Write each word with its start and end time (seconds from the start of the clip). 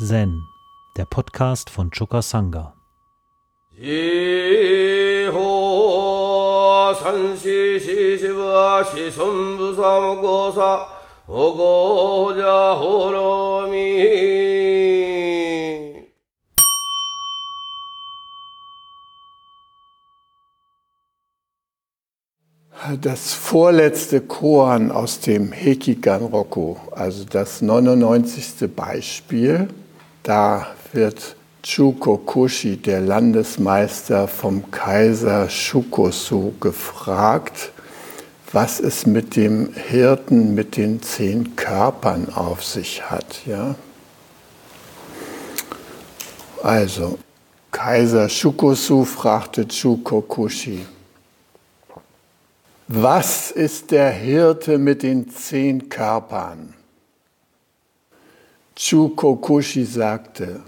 Zen, 0.00 0.46
der 0.96 1.06
Podcast 1.06 1.70
von 1.70 1.90
Choka 1.90 2.22
Sangha. 2.22 2.72
Das 23.02 23.34
vorletzte 23.34 24.20
Koan 24.20 24.92
aus 24.92 25.18
dem 25.18 25.50
Hekigan 25.50 26.22
Rokko, 26.22 26.76
also 26.92 27.24
das 27.24 27.62
99. 27.62 28.70
Beispiel, 28.76 29.68
da 30.28 30.66
wird 30.92 31.36
Chukokushi, 31.62 32.76
der 32.76 33.00
Landesmeister 33.00 34.28
vom 34.28 34.70
Kaiser 34.70 35.48
Shukosu, 35.48 36.52
gefragt, 36.60 37.72
was 38.52 38.78
es 38.78 39.06
mit 39.06 39.36
dem 39.36 39.72
Hirten 39.72 40.54
mit 40.54 40.76
den 40.76 41.00
zehn 41.00 41.56
Körpern 41.56 42.28
auf 42.34 42.62
sich 42.62 43.10
hat. 43.10 43.46
Ja? 43.46 43.74
Also, 46.62 47.18
Kaiser 47.70 48.28
Shukosu 48.28 49.06
fragte 49.06 49.66
Chukokushi, 49.66 50.84
was 52.86 53.50
ist 53.50 53.90
der 53.92 54.10
Hirte 54.10 54.76
mit 54.76 55.02
den 55.02 55.30
zehn 55.30 55.88
Körpern? 55.88 56.74
Chukokushi 58.78 59.84
sagte, 59.84 60.62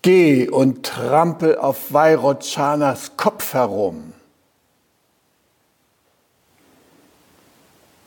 Geh 0.00 0.48
und 0.48 0.84
trampel 0.84 1.58
auf 1.58 1.92
Vairochanas 1.92 3.16
Kopf 3.16 3.52
herum. 3.52 4.12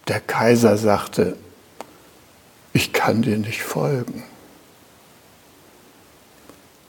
Der 0.07 0.19
Kaiser 0.19 0.77
sagte, 0.77 1.37
ich 2.73 2.93
kann 2.93 3.21
dir 3.21 3.37
nicht 3.37 3.61
folgen. 3.61 4.23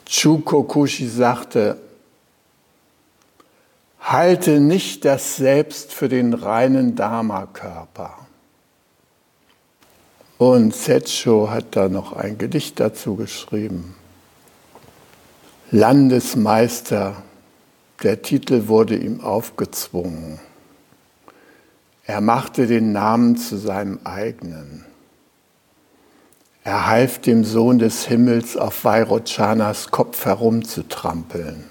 Chukokushi 0.06 1.08
sagte, 1.08 1.78
halte 4.00 4.60
nicht 4.60 5.04
das 5.04 5.36
Selbst 5.36 5.92
für 5.92 6.08
den 6.08 6.32
reinen 6.32 6.94
Dharma-Körper. 6.96 8.27
Und 10.38 10.72
Setscho 10.72 11.50
hat 11.50 11.74
da 11.74 11.88
noch 11.88 12.12
ein 12.12 12.38
Gedicht 12.38 12.78
dazu 12.78 13.16
geschrieben. 13.16 13.96
Landesmeister, 15.72 17.16
der 18.04 18.22
Titel 18.22 18.68
wurde 18.68 18.96
ihm 18.96 19.20
aufgezwungen. 19.20 20.38
Er 22.04 22.20
machte 22.20 22.68
den 22.68 22.92
Namen 22.92 23.36
zu 23.36 23.58
seinem 23.58 23.98
eigenen. 24.04 24.84
Er 26.62 26.86
half 26.86 27.18
dem 27.18 27.42
Sohn 27.42 27.80
des 27.80 28.06
Himmels 28.06 28.56
auf 28.56 28.84
Vairochanas 28.84 29.90
Kopf 29.90 30.24
herumzutrampeln. 30.24 31.64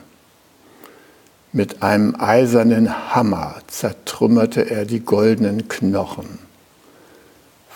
Mit 1.53 1.81
einem 1.81 2.15
eisernen 2.19 3.15
Hammer 3.15 3.55
zertrümmerte 3.67 4.69
er 4.69 4.85
die 4.85 4.99
goldenen 4.99 5.69
Knochen 5.69 6.46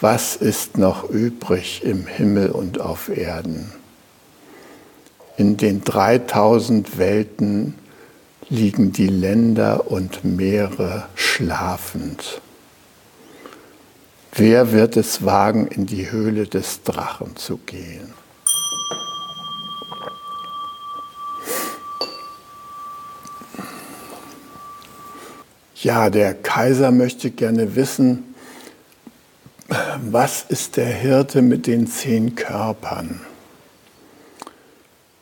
was 0.02 0.36
ist 0.36 0.80
noch 0.80 1.08
übrig 1.10 1.84
im 1.84 2.08
Himmel 2.08 2.50
und 2.50 2.82
auf 2.82 3.16
Erden? 3.16 3.72
In 5.38 5.58
den 5.58 5.84
3000 5.84 6.98
Welten 6.98 7.76
liegen 8.50 8.92
die 8.92 9.08
Länder 9.08 9.90
und 9.90 10.26
Meere 10.26 11.06
schlafend. 11.16 12.42
Wer 14.34 14.72
wird 14.72 14.98
es 14.98 15.24
wagen, 15.24 15.68
in 15.68 15.86
die 15.86 16.12
Höhle 16.12 16.48
des 16.48 16.82
Drachen 16.84 17.36
zu 17.36 17.58
gehen? 17.58 18.14
Ja, 25.76 26.10
der 26.10 26.34
Kaiser 26.34 26.92
möchte 26.92 27.32
gerne 27.32 27.76
wissen, 27.76 28.31
was 30.04 30.46
ist 30.50 30.78
der 30.78 30.88
Hirte 30.88 31.42
mit 31.42 31.68
den 31.68 31.88
zehn 31.88 32.36
Körpern? 32.36 33.22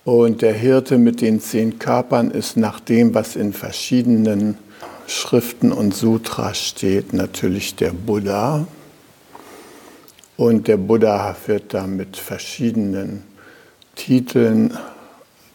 Und 0.04 0.42
der 0.42 0.54
Hirte 0.54 0.98
mit 0.98 1.22
den 1.22 1.40
zehn 1.40 1.78
Körpern 1.78 2.32
ist 2.32 2.58
nach 2.58 2.80
dem, 2.80 3.14
was 3.14 3.36
in 3.36 3.54
verschiedenen 3.54 4.58
Schriften 5.06 5.72
und 5.72 5.94
Sutras 5.94 6.58
steht, 6.58 7.14
natürlich 7.14 7.76
der 7.76 7.92
Buddha. 7.92 8.66
Und 10.36 10.68
der 10.68 10.78
Buddha 10.78 11.36
wird 11.46 11.74
da 11.74 11.86
mit 11.86 12.18
verschiedenen 12.18 13.24
Titeln 13.96 14.76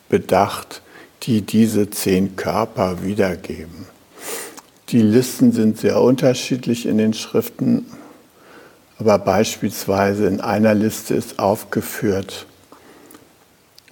bedacht, 0.09 0.83
die 1.23 1.43
diese 1.43 1.91
zehn 1.91 2.37
Körper 2.37 3.03
wiedergeben. 3.03 3.87
Die 4.91 5.03
Listen 5.03 5.51
sind 5.51 5.79
sehr 5.79 6.01
unterschiedlich 6.01 6.87
in 6.87 6.99
den 6.99 7.15
Schriften, 7.15 7.87
aber 8.99 9.19
beispielsweise 9.19 10.27
in 10.27 10.41
einer 10.41 10.75
Liste 10.75 11.15
ist 11.15 11.39
aufgeführt 11.39 12.47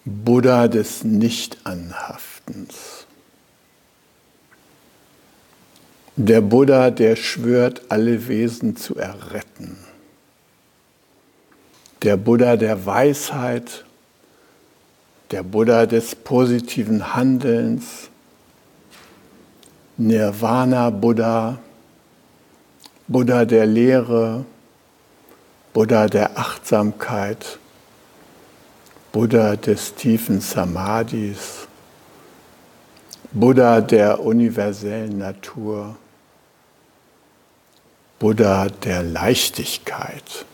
Buddha 0.05 0.67
des 0.67 1.05
Nichtanhaftens. 1.05 3.07
Der 6.17 6.41
Buddha, 6.41 6.91
der 6.91 7.17
schwört, 7.17 7.83
alle 7.89 8.29
Wesen 8.29 8.77
zu 8.77 8.97
erretten. 8.97 9.79
Der 12.03 12.17
Buddha 12.17 12.57
der 12.57 12.85
Weisheit, 12.85 13.85
der 15.31 15.45
Buddha 15.45 15.87
des 15.87 16.17
positiven 16.17 17.15
Handelns, 17.15 18.09
Nirvana 19.97 20.91
Buddha, 20.91 21.61
Buddha 23.07 23.45
der 23.45 23.67
Lehre, 23.67 24.45
Buddha 25.73 26.07
der 26.07 26.39
Achtsamkeit, 26.39 27.59
Buddha 29.11 29.57
des 29.57 29.95
tiefen 29.95 30.41
Samadhis, 30.41 31.67
Buddha 33.33 33.81
der 33.81 34.21
universellen 34.21 35.17
Natur, 35.17 35.97
Buddha 38.19 38.69
der 38.69 39.03
Leichtigkeit. 39.03 40.45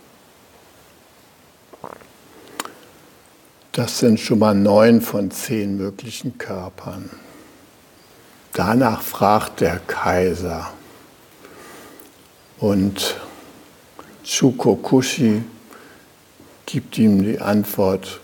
Das 3.73 3.99
sind 3.99 4.21
schon 4.21 4.39
mal 4.39 4.55
neun 4.55 5.01
von 5.01 5.33
zehn 5.33 5.77
möglichen 5.77 6.39
Körpern. 6.39 7.11
Danach 8.53 9.03
fragt 9.03 9.61
der 9.61 9.81
Kaiser 9.81 10.73
und 12.59 13.17
Shukokushi 14.31 15.43
gibt 16.67 16.99
ihm 16.99 17.23
die 17.23 17.41
Antwort, 17.41 18.21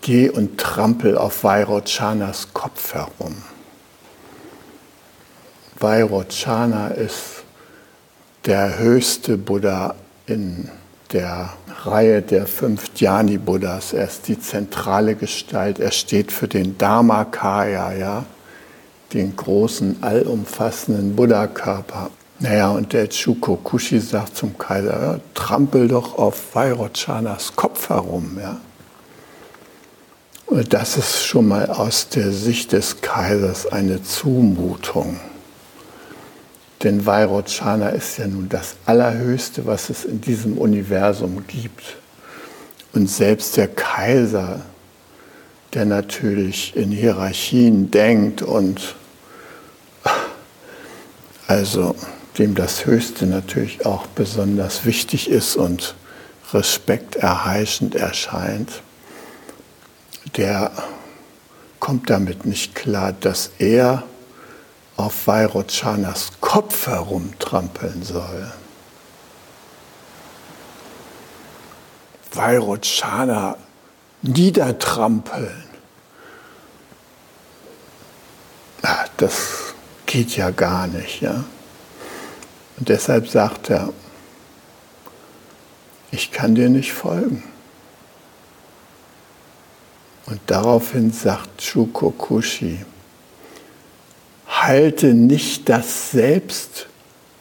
geh 0.00 0.28
und 0.28 0.58
trampel 0.58 1.16
auf 1.16 1.44
Vairochanas 1.44 2.48
Kopf 2.52 2.92
herum. 2.92 3.36
Vairochana 5.78 6.88
ist 6.88 7.44
der 8.46 8.80
höchste 8.80 9.38
Buddha 9.38 9.94
in 10.26 10.68
der 11.12 11.52
Reihe 11.84 12.20
der 12.20 12.48
fünf 12.48 12.88
Dhyani-Buddhas. 12.88 13.92
Er 13.92 14.08
ist 14.08 14.26
die 14.26 14.40
zentrale 14.40 15.14
Gestalt. 15.14 15.78
Er 15.78 15.92
steht 15.92 16.32
für 16.32 16.48
den 16.48 16.78
Dharmakaya, 16.78 17.92
ja, 17.92 18.24
den 19.12 19.36
großen, 19.36 20.02
allumfassenden 20.02 21.14
Buddha-Körper. 21.14 22.10
Naja, 22.38 22.70
und 22.70 22.92
der 22.92 23.08
Chukokushi 23.08 23.98
sagt 23.98 24.36
zum 24.36 24.58
Kaiser, 24.58 25.00
ja, 25.00 25.20
trampel 25.32 25.88
doch 25.88 26.18
auf 26.18 26.54
Vairochanas 26.54 27.56
Kopf 27.56 27.88
herum. 27.88 28.38
Ja. 28.40 28.60
Und 30.46 30.72
das 30.72 30.98
ist 30.98 31.24
schon 31.24 31.48
mal 31.48 31.66
aus 31.66 32.08
der 32.10 32.32
Sicht 32.32 32.72
des 32.72 33.00
Kaisers 33.00 33.66
eine 33.66 34.02
Zumutung. 34.02 35.18
Denn 36.82 37.06
Vairochana 37.06 37.88
ist 37.88 38.18
ja 38.18 38.26
nun 38.26 38.50
das 38.50 38.76
Allerhöchste, 38.84 39.64
was 39.64 39.88
es 39.88 40.04
in 40.04 40.20
diesem 40.20 40.58
Universum 40.58 41.42
gibt. 41.46 41.96
Und 42.92 43.08
selbst 43.08 43.56
der 43.56 43.68
Kaiser, 43.68 44.60
der 45.72 45.86
natürlich 45.86 46.76
in 46.76 46.90
Hierarchien 46.90 47.90
denkt 47.90 48.42
und 48.42 48.94
also 51.46 51.94
dem 52.38 52.54
das 52.54 52.86
Höchste 52.86 53.26
natürlich 53.26 53.86
auch 53.86 54.06
besonders 54.06 54.84
wichtig 54.84 55.30
ist 55.30 55.56
und 55.56 55.94
Respekt 56.52 57.16
erheischend 57.16 57.94
erscheint, 57.94 58.82
der 60.36 60.70
kommt 61.80 62.10
damit 62.10 62.44
nicht 62.44 62.74
klar, 62.74 63.12
dass 63.12 63.50
er 63.58 64.02
auf 64.96 65.26
Vairochanas 65.26 66.32
Kopf 66.40 66.86
herumtrampeln 66.86 68.02
soll. 68.02 68.52
Vairocana 72.32 73.56
niedertrampeln. 74.22 75.64
Das 79.16 79.74
geht 80.04 80.36
ja 80.36 80.50
gar 80.50 80.86
nicht. 80.86 81.22
Ja? 81.22 81.44
Und 82.78 82.88
deshalb 82.88 83.28
sagt 83.28 83.70
er, 83.70 83.92
ich 86.10 86.30
kann 86.30 86.54
dir 86.54 86.68
nicht 86.68 86.92
folgen. 86.92 87.42
Und 90.26 90.40
daraufhin 90.46 91.12
sagt 91.12 91.62
Shukokushi, 91.62 92.84
halte 94.48 95.14
nicht 95.14 95.68
das 95.68 96.10
Selbst 96.10 96.88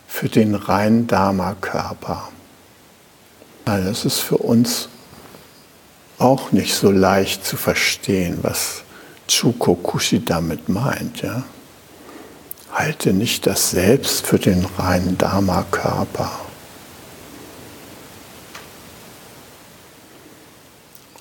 für 0.08 0.30
den 0.30 0.56
reinen 0.56 1.08
Dharma-Körper. 1.08 2.30
Das 3.66 4.06
ist 4.06 4.20
für 4.20 4.38
uns 4.38 4.90
auch 6.20 6.52
nicht 6.52 6.76
so 6.76 6.92
leicht 6.92 7.46
zu 7.46 7.58
verstehen, 7.58 8.40
was 8.42 8.84
Chukokushi 9.28 10.24
damit 10.24 10.70
meint. 10.70 11.22
Ja? 11.22 11.44
Halte 12.76 13.14
nicht 13.14 13.48
das 13.48 13.72
Selbst 13.72 14.28
für 14.28 14.38
den 14.38 14.66
reinen 14.78 15.18
Dharma-Körper. 15.18 16.30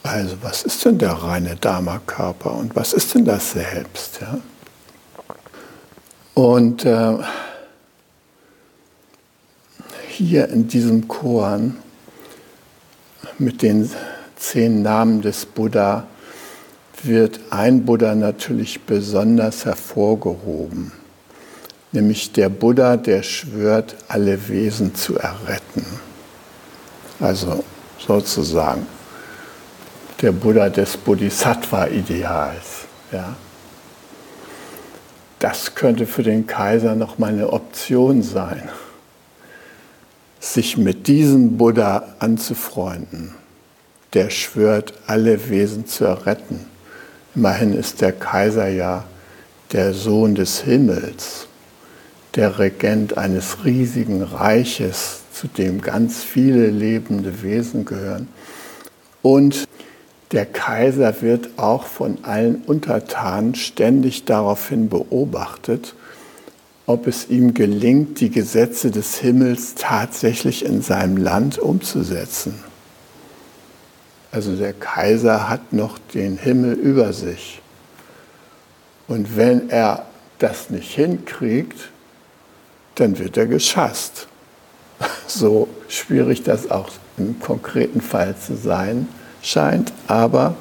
Also, 0.02 0.36
was 0.42 0.64
ist 0.64 0.84
denn 0.84 0.98
der 0.98 1.12
reine 1.12 1.54
Dharma-Körper 1.54 2.56
und 2.56 2.74
was 2.74 2.92
ist 2.92 3.14
denn 3.14 3.24
das 3.24 3.52
Selbst? 3.52 4.20
Ja? 4.20 4.38
Und 6.34 6.84
äh, 6.84 7.18
hier 10.08 10.48
in 10.48 10.66
diesem 10.66 11.06
Korn 11.06 11.76
mit 13.38 13.62
den 13.62 13.88
zehn 14.34 14.82
Namen 14.82 15.22
des 15.22 15.46
Buddha 15.46 16.04
wird 17.04 17.38
ein 17.50 17.84
Buddha 17.84 18.16
natürlich 18.16 18.80
besonders 18.82 19.64
hervorgehoben, 19.64 20.90
nämlich 21.94 22.32
der 22.32 22.49
Buddha, 22.49 22.96
der 22.96 23.23
schwört, 23.23 23.94
alle 24.08 24.49
Wesen 24.49 24.94
zu 24.94 25.17
erretten. 25.17 25.87
Also 27.20 27.64
sozusagen 27.99 28.87
der 30.20 30.32
Buddha 30.32 30.69
des 30.69 30.96
Bodhisattva-Ideals. 30.96 32.87
Ja. 33.12 33.37
Das 35.38 35.75
könnte 35.75 36.06
für 36.06 36.23
den 36.23 36.46
Kaiser 36.46 36.94
noch 36.96 37.19
mal 37.19 37.32
eine 37.32 37.52
Option 37.52 38.23
sein, 38.23 38.69
sich 40.41 40.76
mit 40.76 41.06
diesem 41.06 41.56
Buddha 41.56 42.14
anzufreunden. 42.19 43.35
Der 44.14 44.31
schwört, 44.31 44.94
alle 45.06 45.49
Wesen 45.49 45.87
zu 45.87 46.05
erretten. 46.05 46.67
Immerhin 47.35 47.73
ist 47.73 48.00
der 48.00 48.12
Kaiser 48.12 48.69
ja 48.69 49.05
der 49.73 49.93
Sohn 49.93 50.35
des 50.35 50.61
Himmels, 50.61 51.49
der 52.36 52.58
Regent 52.58 53.16
eines 53.16 53.64
riesigen 53.64 54.22
Reiches, 54.22 55.20
zu 55.32 55.48
dem 55.48 55.81
ganz 55.81 56.22
viele 56.22 56.69
lebende 56.69 57.42
Wesen 57.42 57.84
gehören. 57.84 58.28
Und 59.22 59.66
der 60.32 60.46
Kaiser 60.46 61.22
wird 61.22 61.50
auch 61.58 61.84
von 61.84 62.25
allen 62.25 62.62
Untertanen 62.66 63.54
ständig 63.54 64.25
daraufhin 64.25 64.88
beobachtet, 64.88 65.94
ob 66.86 67.06
es 67.06 67.31
ihm 67.31 67.54
gelingt, 67.54 68.20
die 68.20 68.31
Gesetze 68.31 68.90
des 68.90 69.16
Himmels 69.16 69.75
tatsächlich 69.76 70.64
in 70.64 70.82
seinem 70.82 71.16
Land 71.16 71.58
umzusetzen. 71.58 72.54
Also 74.32 74.56
der 74.56 74.72
Kaiser 74.72 75.48
hat 75.48 75.72
noch 75.72 75.98
den 76.12 76.36
Himmel 76.36 76.75
über 76.75 77.12
sich. 77.12 77.62
Und 79.06 79.36
wenn 79.36 79.70
er 79.70 80.06
das 80.38 80.70
nicht 80.70 80.92
hinkriegt, 80.94 81.90
dann 82.94 83.19
wird 83.19 83.37
er 83.37 83.46
geschasst. 83.46 84.29
So 85.26 85.69
schwierig 85.88 86.44
das 86.44 86.70
auch 86.70 86.88
im 87.17 87.41
konkreten 87.41 88.00
Fall 88.00 88.37
zu 88.37 88.56
sein 88.56 89.08
scheint, 89.43 89.93
aber 90.06 90.55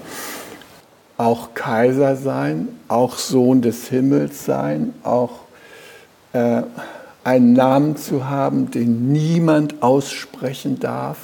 auch 1.17 1.53
Kaiser 1.53 2.15
sein, 2.15 2.67
auch 2.87 3.17
Sohn 3.17 3.61
des 3.61 3.87
Himmels 3.87 4.45
sein, 4.45 4.93
auch 5.03 5.31
äh, 6.33 6.63
einen 7.23 7.53
Namen 7.53 7.95
zu 7.95 8.27
haben, 8.27 8.71
den 8.71 9.11
niemand 9.11 9.81
aussprechen 9.81 10.79
darf, 10.79 11.17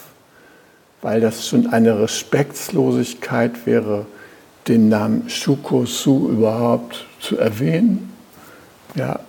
weil 1.02 1.22
das 1.22 1.48
schon 1.48 1.68
eine 1.68 2.00
Respektslosigkeit 2.00 3.66
wäre, 3.66 4.06
den 4.68 4.90
Namen 4.90 5.30
Shukosu 5.30 6.30
überhaupt 6.30 7.06
zu 7.20 7.38
erwähnen. 7.38 8.14
Ja, 8.96 9.20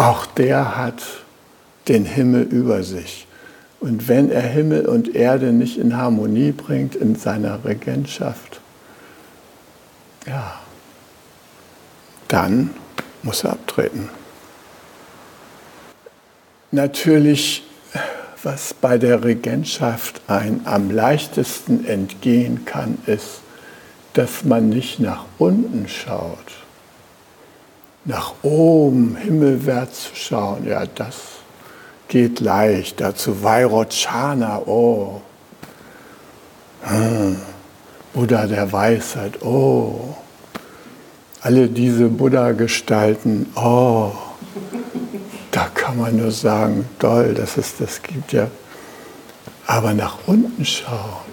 auch 0.00 0.26
der 0.26 0.76
hat 0.76 1.02
den 1.88 2.04
Himmel 2.04 2.42
über 2.42 2.82
sich. 2.82 3.26
Und 3.80 4.08
wenn 4.08 4.30
er 4.30 4.42
Himmel 4.42 4.86
und 4.86 5.14
Erde 5.14 5.52
nicht 5.52 5.78
in 5.78 5.96
Harmonie 5.96 6.52
bringt 6.52 6.94
in 6.94 7.16
seiner 7.16 7.64
Regentschaft, 7.64 8.60
ja, 10.26 10.60
dann 12.28 12.70
muss 13.22 13.44
er 13.44 13.52
abtreten. 13.52 14.08
Natürlich 16.70 17.64
was 18.42 18.72
bei 18.72 18.96
der 18.96 19.22
Regentschaft 19.22 20.22
ein 20.26 20.62
am 20.64 20.90
leichtesten 20.90 21.86
entgehen 21.86 22.64
kann, 22.64 22.98
ist, 23.06 23.42
dass 24.14 24.44
man 24.44 24.70
nicht 24.70 24.98
nach 24.98 25.24
unten 25.38 25.88
schaut. 25.88 26.38
Nach 28.04 28.32
oben, 28.42 29.16
himmelwärts 29.16 30.04
zu 30.04 30.16
schauen, 30.16 30.66
ja, 30.66 30.86
das 30.86 31.16
geht 32.08 32.40
leicht. 32.40 33.00
Dazu 33.00 33.42
Vairocana, 33.42 34.62
oh. 34.66 35.20
Hm. 36.82 37.36
Buddha 38.14 38.46
der 38.46 38.72
Weisheit, 38.72 39.42
oh. 39.42 40.16
Alle 41.42 41.68
diese 41.68 42.08
Buddha-Gestalten, 42.08 43.46
oh 43.54 44.12
da 45.50 45.68
kann 45.74 45.98
man 45.98 46.16
nur 46.16 46.30
sagen, 46.30 46.88
toll, 46.98 47.34
dass 47.34 47.56
es 47.56 47.76
das 47.76 48.02
gibt, 48.02 48.32
ja. 48.32 48.48
Aber 49.66 49.94
nach 49.94 50.18
unten 50.26 50.64
schauen, 50.64 51.30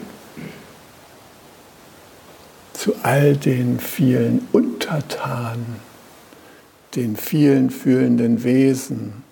zu 2.74 2.94
all 3.04 3.36
den 3.36 3.80
vielen 3.80 4.48
Untertanen, 4.52 5.78
den 6.96 7.16
vielen 7.16 7.70
fühlenden 7.70 8.44
Wesen, 8.44 9.24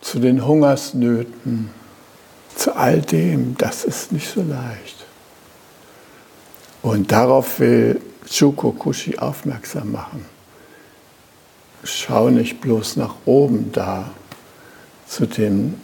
zu 0.00 0.18
den 0.18 0.46
Hungersnöten, 0.46 1.70
zu 2.56 2.74
all 2.74 3.00
dem, 3.00 3.56
das 3.58 3.84
ist 3.84 4.12
nicht 4.12 4.28
so 4.28 4.42
leicht. 4.42 5.06
Und 6.82 7.12
darauf 7.12 7.60
will 7.60 8.00
Chukokushi 8.26 9.18
aufmerksam 9.18 9.92
machen 9.92 10.24
schau 11.84 12.30
nicht 12.30 12.60
bloß 12.60 12.96
nach 12.96 13.14
oben 13.24 13.72
da 13.72 14.10
zu 15.06 15.26
dem 15.26 15.74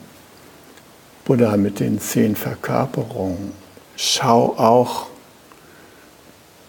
Buddha 1.25 1.57
mit 1.57 1.81
den 1.81 2.01
zehn 2.01 2.37
Verkörperungen. 2.37 3.53
Schau 3.97 4.57
auch 4.59 5.07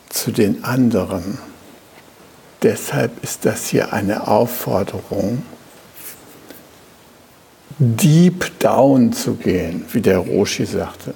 zu 0.09 0.31
den 0.31 0.63
anderen. 0.63 1.37
Deshalb 2.63 3.23
ist 3.23 3.45
das 3.45 3.67
hier 3.67 3.93
eine 3.93 4.27
Aufforderung, 4.27 5.43
deep 7.77 8.59
down 8.59 9.13
zu 9.13 9.35
gehen, 9.35 9.85
wie 9.91 10.01
der 10.01 10.17
Roshi 10.17 10.65
sagte. 10.65 11.13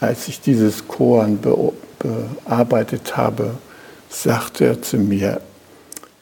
Als 0.00 0.28
ich 0.28 0.40
dieses 0.40 0.88
Koan 0.88 1.38
bearbeitet 1.98 3.16
habe, 3.16 3.54
sagte 4.08 4.64
er 4.64 4.82
zu 4.82 4.96
mir, 4.96 5.40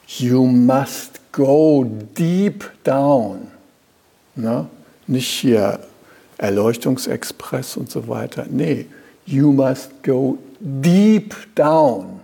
You 0.09 0.45
must 0.47 1.21
go 1.33 1.85
deep 2.17 2.65
down. 2.83 3.49
Na? 4.35 4.69
Nicht 5.07 5.29
hier 5.29 5.79
Erleuchtungsexpress 6.39 7.77
und 7.77 7.91
so 7.91 8.09
weiter. 8.09 8.47
Nee, 8.49 8.87
you 9.27 9.53
must 9.53 9.91
go 10.03 10.39
deep 10.61 11.35
down. 11.55 12.18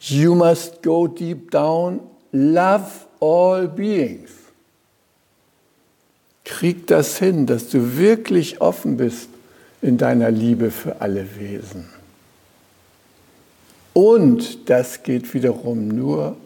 You 0.00 0.34
must 0.34 0.82
go 0.82 1.06
deep 1.06 1.50
down, 1.50 2.00
love 2.32 3.06
all 3.20 3.68
beings. 3.68 4.30
Krieg 6.44 6.86
das 6.86 7.18
hin, 7.18 7.46
dass 7.46 7.68
du 7.68 7.96
wirklich 7.96 8.60
offen 8.60 8.96
bist 8.96 9.28
in 9.82 9.98
deiner 9.98 10.30
Liebe 10.30 10.70
für 10.70 11.00
alle 11.00 11.36
Wesen. 11.36 11.88
Und 13.92 14.70
das 14.70 15.02
geht 15.02 15.32
wiederum 15.34 15.88
nur, 15.88 16.36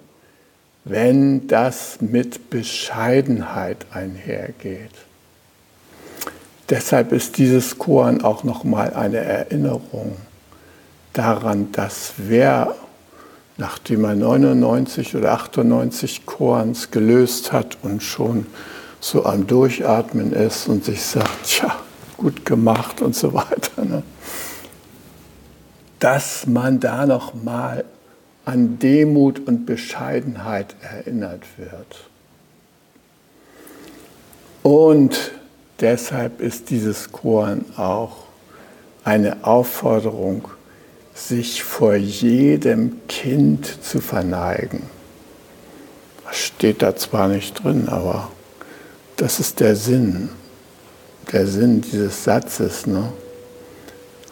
wenn 0.84 1.46
das 1.46 2.00
mit 2.00 2.50
Bescheidenheit 2.50 3.86
einhergeht. 3.90 4.90
Deshalb 6.70 7.12
ist 7.12 7.38
dieses 7.38 7.78
Koran 7.78 8.22
auch 8.22 8.44
nochmal 8.44 8.94
eine 8.94 9.18
Erinnerung 9.18 10.16
daran, 11.12 11.72
dass 11.72 12.14
wer, 12.16 12.74
nachdem 13.56 14.04
er 14.04 14.14
99 14.14 15.14
oder 15.16 15.32
98 15.32 16.26
Korans 16.26 16.90
gelöst 16.90 17.52
hat 17.52 17.78
und 17.82 18.02
schon 18.02 18.46
so 19.00 19.24
am 19.24 19.46
Durchatmen 19.46 20.32
ist 20.32 20.68
und 20.68 20.84
sich 20.84 21.02
sagt, 21.02 21.44
tja, 21.46 21.76
gut 22.16 22.44
gemacht 22.44 23.02
und 23.02 23.14
so 23.14 23.34
weiter, 23.34 23.84
ne? 23.84 24.02
dass 25.98 26.46
man 26.46 26.80
da 26.80 27.06
nochmal 27.06 27.84
an 28.44 28.78
Demut 28.78 29.46
und 29.46 29.66
Bescheidenheit 29.66 30.74
erinnert 30.82 31.42
wird. 31.56 32.08
Und 34.62 35.32
deshalb 35.80 36.40
ist 36.40 36.70
dieses 36.70 37.12
Koran 37.12 37.64
auch 37.76 38.24
eine 39.04 39.44
Aufforderung, 39.44 40.48
sich 41.14 41.62
vor 41.62 41.94
jedem 41.94 43.06
Kind 43.06 43.82
zu 43.82 44.00
verneigen. 44.00 44.82
Das 46.24 46.36
steht 46.36 46.82
da 46.82 46.96
zwar 46.96 47.28
nicht 47.28 47.62
drin, 47.62 47.88
aber 47.88 48.32
das 49.16 49.38
ist 49.38 49.60
der 49.60 49.76
Sinn, 49.76 50.28
der 51.32 51.46
Sinn 51.46 51.80
dieses 51.80 52.24
Satzes. 52.24 52.86
Ne? 52.86 53.12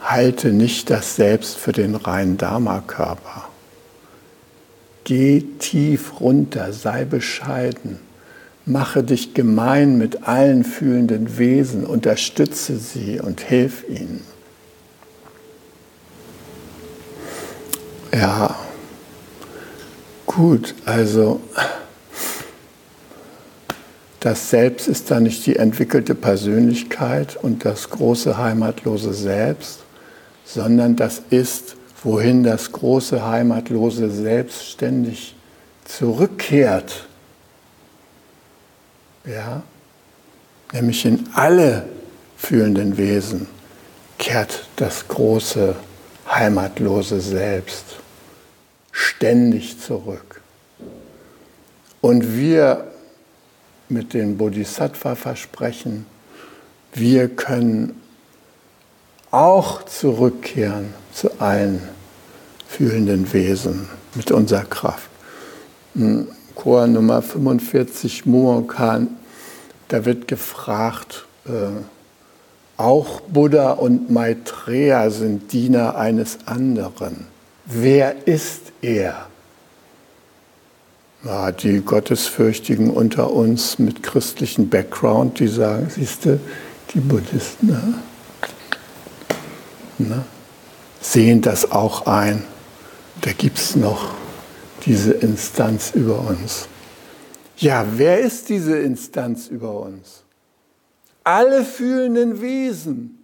Halte 0.00 0.48
nicht 0.52 0.90
das 0.90 1.14
Selbst 1.14 1.56
für 1.56 1.72
den 1.72 1.94
reinen 1.94 2.36
Dharma-Körper. 2.36 3.48
Geh 5.04 5.42
tief 5.58 6.20
runter, 6.20 6.72
sei 6.72 7.04
bescheiden, 7.04 7.98
mache 8.66 9.04
dich 9.04 9.34
gemein 9.34 9.98
mit 9.98 10.26
allen 10.26 10.64
fühlenden 10.64 11.38
Wesen, 11.38 11.84
unterstütze 11.84 12.76
sie 12.76 13.20
und 13.20 13.40
hilf 13.40 13.84
ihnen. 13.88 14.31
Ja, 18.14 18.54
gut, 20.26 20.74
also 20.84 21.40
das 24.20 24.50
Selbst 24.50 24.86
ist 24.86 25.10
da 25.10 25.18
nicht 25.18 25.46
die 25.46 25.56
entwickelte 25.56 26.14
Persönlichkeit 26.14 27.36
und 27.40 27.64
das 27.64 27.88
große 27.88 28.36
heimatlose 28.36 29.14
Selbst, 29.14 29.78
sondern 30.44 30.94
das 30.94 31.22
ist, 31.30 31.76
wohin 32.04 32.42
das 32.42 32.70
große 32.70 33.26
heimatlose 33.26 34.10
Selbst 34.10 34.62
ständig 34.68 35.34
zurückkehrt. 35.86 37.06
Ja, 39.24 39.62
nämlich 40.74 41.06
in 41.06 41.30
alle 41.32 41.88
fühlenden 42.36 42.98
Wesen 42.98 43.46
kehrt 44.18 44.66
das 44.76 45.08
große 45.08 45.74
heimatlose 46.28 47.20
Selbst 47.22 48.01
ständig 48.92 49.80
zurück. 49.80 50.40
Und 52.00 52.36
wir 52.36 52.88
mit 53.88 54.14
den 54.14 54.36
Bodhisattva-Versprechen, 54.36 56.06
wir 56.94 57.28
können 57.28 58.00
auch 59.30 59.84
zurückkehren 59.84 60.92
zu 61.12 61.40
allen 61.40 61.80
fühlenden 62.68 63.32
Wesen 63.32 63.88
mit 64.14 64.30
unserer 64.30 64.64
Kraft. 64.64 65.08
Chor 66.54 66.86
Nummer 66.86 67.22
45, 67.22 68.26
Mumonkan, 68.26 69.08
da 69.88 70.04
wird 70.04 70.28
gefragt, 70.28 71.26
äh, 71.46 71.50
auch 72.76 73.20
Buddha 73.20 73.72
und 73.72 74.10
Maitreya 74.10 75.10
sind 75.10 75.52
Diener 75.52 75.96
eines 75.96 76.38
anderen. 76.46 77.31
Wer 77.64 78.26
ist 78.26 78.72
er? 78.82 79.26
Ja, 81.24 81.52
die 81.52 81.80
Gottesfürchtigen 81.80 82.90
unter 82.90 83.30
uns 83.30 83.78
mit 83.78 84.02
christlichem 84.02 84.68
Background, 84.68 85.38
die 85.38 85.46
sagen, 85.46 85.88
siehst 85.88 86.24
du, 86.24 86.40
die 86.92 87.00
Buddhisten 87.00 87.68
ne? 87.68 87.94
Ne? 89.98 90.24
sehen 91.00 91.42
das 91.42 91.70
auch 91.70 92.06
ein. 92.06 92.44
Da 93.20 93.32
gibt 93.32 93.58
es 93.58 93.76
noch 93.76 94.14
diese 94.84 95.12
Instanz 95.12 95.92
über 95.94 96.18
uns. 96.20 96.66
Ja, 97.56 97.86
wer 97.96 98.18
ist 98.18 98.48
diese 98.48 98.78
Instanz 98.78 99.46
über 99.46 99.78
uns? 99.78 100.24
Alle 101.22 101.64
fühlenden 101.64 102.40
Wesen. 102.40 103.18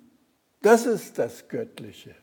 Das 0.63 0.87
ist 0.87 1.19
das 1.19 1.49
Göttliche. 1.49 2.15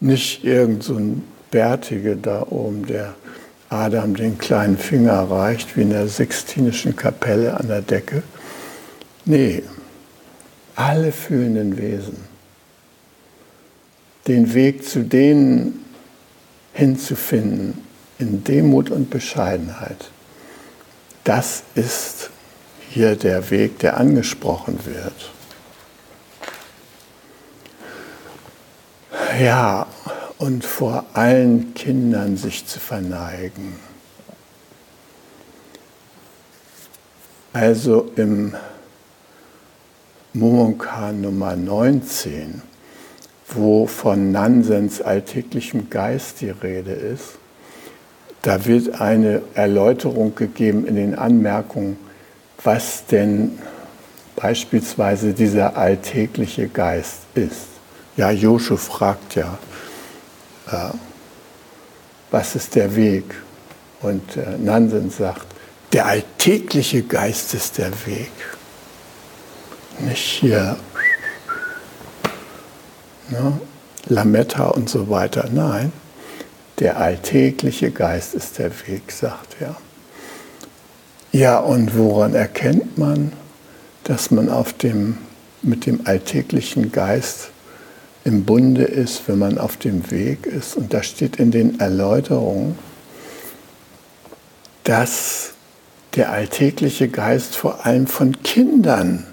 Nicht 0.00 0.44
irgend 0.44 0.82
so 0.82 0.96
ein 0.96 1.24
Bärtige 1.50 2.16
da 2.16 2.46
oben, 2.50 2.86
der 2.86 3.14
Adam 3.68 4.14
den 4.14 4.38
kleinen 4.38 4.78
Finger 4.78 5.30
reicht, 5.30 5.76
wie 5.76 5.82
in 5.82 5.90
der 5.90 6.08
Sixtinischen 6.08 6.94
Kapelle 6.96 7.58
an 7.58 7.68
der 7.68 7.82
Decke. 7.82 8.22
Nee, 9.24 9.62
alle 10.74 11.10
fühlenden 11.12 11.78
Wesen. 11.78 12.16
Den 14.26 14.54
Weg 14.54 14.86
zu 14.86 15.02
denen 15.02 15.84
hinzufinden, 16.72 17.78
in 18.18 18.44
Demut 18.44 18.90
und 18.90 19.10
Bescheidenheit. 19.10 20.10
Das 21.24 21.62
ist 21.74 22.30
hier 22.90 23.16
der 23.16 23.50
Weg, 23.50 23.78
der 23.80 23.96
angesprochen 23.96 24.78
wird. 24.84 25.32
Ja, 29.38 29.86
und 30.38 30.64
vor 30.64 31.04
allen 31.12 31.74
Kindern 31.74 32.38
sich 32.38 32.66
zu 32.66 32.80
verneigen. 32.80 33.74
Also 37.52 38.10
im 38.16 38.54
Mumonka 40.32 41.12
Nummer 41.12 41.54
19, 41.54 42.62
wo 43.48 43.86
von 43.86 44.32
Nansens 44.32 45.02
alltäglichem 45.02 45.90
Geist 45.90 46.40
die 46.40 46.50
Rede 46.50 46.92
ist, 46.92 47.38
da 48.40 48.64
wird 48.64 49.00
eine 49.00 49.42
Erläuterung 49.54 50.34
gegeben 50.34 50.86
in 50.86 50.94
den 50.94 51.14
Anmerkungen, 51.14 51.98
was 52.62 53.04
denn 53.06 53.58
beispielsweise 54.36 55.34
dieser 55.34 55.76
alltägliche 55.76 56.68
Geist 56.68 57.22
ist. 57.34 57.75
Ja, 58.16 58.30
Joshu 58.30 58.76
fragt 58.76 59.34
ja, 59.34 59.58
äh, 60.70 60.94
was 62.30 62.56
ist 62.56 62.74
der 62.74 62.96
Weg? 62.96 63.24
Und 64.00 64.36
äh, 64.36 64.56
Nansen 64.58 65.10
sagt, 65.10 65.46
der 65.92 66.06
alltägliche 66.06 67.02
Geist 67.02 67.54
ist 67.54 67.78
der 67.78 67.92
Weg. 68.06 68.30
Nicht 69.98 70.18
hier 70.40 70.76
ne, 73.28 73.60
Lametta 74.06 74.68
und 74.68 74.88
so 74.88 75.08
weiter. 75.08 75.48
Nein, 75.52 75.92
der 76.78 76.98
alltägliche 76.98 77.90
Geist 77.90 78.34
ist 78.34 78.58
der 78.58 78.70
Weg, 78.86 79.10
sagt 79.12 79.56
er. 79.60 79.76
Ja, 81.32 81.58
und 81.58 81.96
woran 81.96 82.34
erkennt 82.34 82.98
man, 82.98 83.32
dass 84.04 84.30
man 84.30 84.48
auf 84.48 84.72
dem, 84.72 85.18
mit 85.62 85.86
dem 85.86 86.06
alltäglichen 86.06 86.92
Geist 86.92 87.50
im 88.26 88.44
Bunde 88.44 88.82
ist, 88.82 89.28
wenn 89.28 89.38
man 89.38 89.56
auf 89.56 89.76
dem 89.76 90.10
Weg 90.10 90.46
ist. 90.46 90.76
Und 90.76 90.92
da 90.92 91.04
steht 91.04 91.36
in 91.36 91.52
den 91.52 91.78
Erläuterungen, 91.78 92.76
dass 94.82 95.52
der 96.16 96.32
alltägliche 96.32 97.08
Geist 97.08 97.54
vor 97.54 97.86
allem 97.86 98.08
von 98.08 98.42
Kindern 98.42 99.24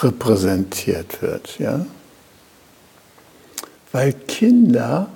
repräsentiert 0.00 1.20
wird. 1.20 1.58
Ja? 1.58 1.84
Weil 3.90 4.12
Kinder 4.12 5.08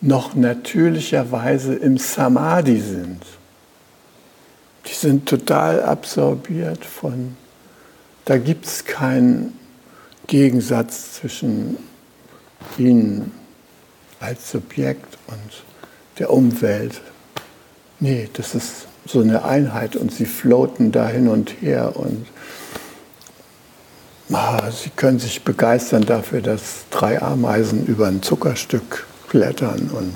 noch 0.00 0.34
natürlicherweise 0.34 1.74
im 1.74 1.98
Samadhi 1.98 2.80
sind. 2.80 3.20
Die 4.86 4.94
sind 4.94 5.28
total 5.28 5.82
absorbiert 5.82 6.82
von, 6.82 7.36
da 8.24 8.38
gibt 8.38 8.64
es 8.64 8.86
keinen 8.86 9.58
Gegensatz 10.26 11.12
zwischen 11.14 11.76
ihnen 12.78 13.32
als 14.20 14.50
Subjekt 14.50 15.18
und 15.26 15.64
der 16.18 16.30
Umwelt. 16.30 17.00
Nee, 18.00 18.28
das 18.32 18.54
ist 18.54 18.86
so 19.06 19.20
eine 19.20 19.44
Einheit 19.44 19.96
und 19.96 20.12
sie 20.12 20.26
floaten 20.26 20.92
da 20.92 21.08
hin 21.08 21.28
und 21.28 21.62
her 21.62 21.92
und 21.94 22.26
ah, 24.32 24.70
sie 24.70 24.90
können 24.90 25.18
sich 25.18 25.42
begeistern 25.42 26.04
dafür, 26.04 26.40
dass 26.40 26.84
drei 26.90 27.22
Ameisen 27.22 27.86
über 27.86 28.08
ein 28.08 28.22
Zuckerstück 28.22 29.06
klettern 29.28 29.90
und 29.92 30.14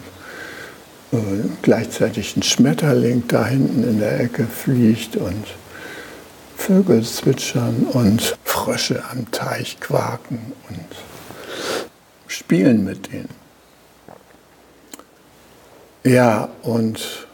äh, 1.18 1.49
gleichzeitig 1.62 2.37
ein 2.37 2.42
Schmetterling 2.42 3.25
da 3.28 3.47
hinten 3.47 3.85
in 3.85 4.00
der 4.00 4.20
Ecke 4.20 4.47
fliegt 4.47 5.16
und 5.16 5.44
Vögel 6.56 7.02
zwitschern 7.04 7.87
und 7.92 8.37
Frösche 8.44 9.02
am 9.11 9.30
Teich 9.30 9.78
quaken 9.80 10.52
und 10.68 11.10
spielen 12.30 12.84
mit 12.84 13.12
denen. 13.12 13.28
Ja, 16.04 16.49
und 16.62 17.26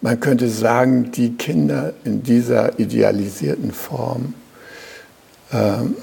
man 0.00 0.20
könnte 0.20 0.50
sagen, 0.50 1.12
die 1.12 1.34
Kinder 1.34 1.94
in 2.04 2.22
dieser 2.22 2.78
idealisierten 2.78 3.72
Form, 3.72 4.34
ähm, 5.52 5.96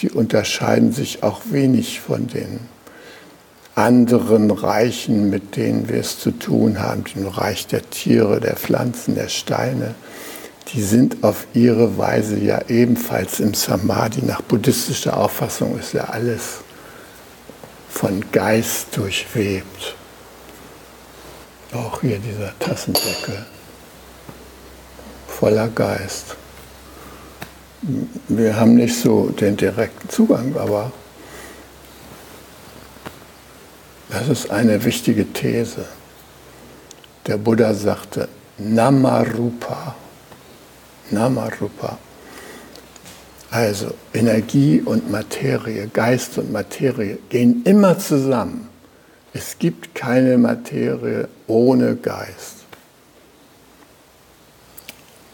die 0.00 0.10
unterscheiden 0.10 0.92
sich 0.92 1.22
auch 1.22 1.42
wenig 1.50 2.00
von 2.00 2.26
den 2.26 2.60
anderen 3.74 4.50
Reichen, 4.50 5.30
mit 5.30 5.54
denen 5.54 5.88
wir 5.88 6.00
es 6.00 6.18
zu 6.18 6.32
tun 6.32 6.80
haben, 6.80 7.04
dem 7.04 7.28
Reich 7.28 7.66
der 7.68 7.88
Tiere, 7.90 8.40
der 8.40 8.56
Pflanzen, 8.56 9.14
der 9.14 9.28
Steine. 9.28 9.94
Die 10.72 10.82
sind 10.82 11.24
auf 11.24 11.46
ihre 11.54 11.96
Weise 11.96 12.38
ja 12.38 12.60
ebenfalls 12.68 13.40
im 13.40 13.54
Samadhi. 13.54 14.22
Nach 14.22 14.42
buddhistischer 14.42 15.16
Auffassung 15.16 15.78
ist 15.78 15.94
ja 15.94 16.04
alles 16.04 16.58
von 17.88 18.24
Geist 18.32 18.96
durchwebt. 18.96 19.96
Auch 21.72 22.00
hier 22.00 22.18
dieser 22.18 22.58
Tassendeckel 22.58 23.46
voller 25.38 25.68
Geist. 25.68 26.36
Wir 28.26 28.56
haben 28.56 28.74
nicht 28.74 28.96
so 28.96 29.28
den 29.28 29.56
direkten 29.56 30.08
Zugang, 30.08 30.56
aber 30.56 30.90
das 34.10 34.28
ist 34.28 34.50
eine 34.50 34.82
wichtige 34.84 35.32
These. 35.32 35.84
Der 37.26 37.36
Buddha 37.36 37.72
sagte, 37.74 38.28
Namarupa. 38.58 39.94
Namarupa. 41.10 41.98
Also 43.50 43.94
Energie 44.12 44.82
und 44.84 45.10
Materie, 45.10 45.88
Geist 45.88 46.36
und 46.38 46.52
Materie 46.52 47.18
gehen 47.30 47.62
immer 47.64 47.98
zusammen. 47.98 48.68
Es 49.32 49.58
gibt 49.58 49.94
keine 49.94 50.36
Materie 50.36 51.28
ohne 51.46 51.96
Geist. 51.96 52.56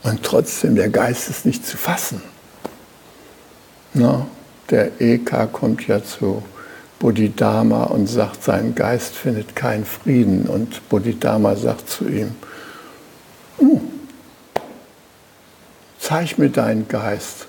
Und 0.05 0.23
trotzdem, 0.23 0.77
der 0.77 0.91
Geist 0.91 1.29
ist 1.29 1.47
nicht 1.47 1.67
zu 1.67 1.77
fassen. 1.77 2.23
No, 3.95 4.27
der 4.71 5.01
Eka 5.01 5.47
kommt 5.47 5.87
ja 5.87 6.05
zu 6.05 6.43
Bodhidharma 6.99 7.85
und 7.85 8.07
sagt, 8.07 8.45
sein 8.45 8.75
Geist 8.75 9.15
findet 9.15 9.57
keinen 9.57 9.85
Frieden. 9.85 10.47
Und 10.47 10.89
Bodhidharma 10.89 11.57
sagt 11.57 11.89
zu 11.89 12.09
ihm, 12.09 12.33
hm, 13.59 13.81
zeig 16.05 16.37
mir 16.37 16.51
deinen 16.51 16.87
Geist, 16.87 17.47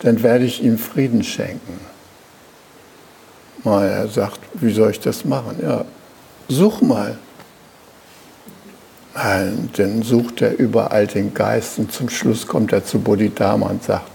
dann 0.00 0.22
werde 0.22 0.44
ich 0.44 0.62
ihm 0.62 0.78
Frieden 0.78 1.24
schenken. 1.24 1.80
Mal, 3.64 3.88
er 3.88 4.08
sagt, 4.08 4.40
wie 4.54 4.72
soll 4.72 4.92
ich 4.92 5.00
das 5.00 5.24
machen? 5.24 5.58
Ja, 5.60 5.84
such 6.48 6.80
mal. 6.80 7.18
Dann 9.14 10.02
sucht 10.02 10.42
er 10.42 10.58
überall 10.58 11.06
den 11.06 11.34
Geist 11.34 11.78
und 11.78 11.92
zum 11.92 12.08
Schluss 12.08 12.46
kommt 12.46 12.72
er 12.72 12.84
zu 12.84 12.98
Bodhidharma 13.00 13.66
und 13.66 13.82
sagt, 13.82 14.10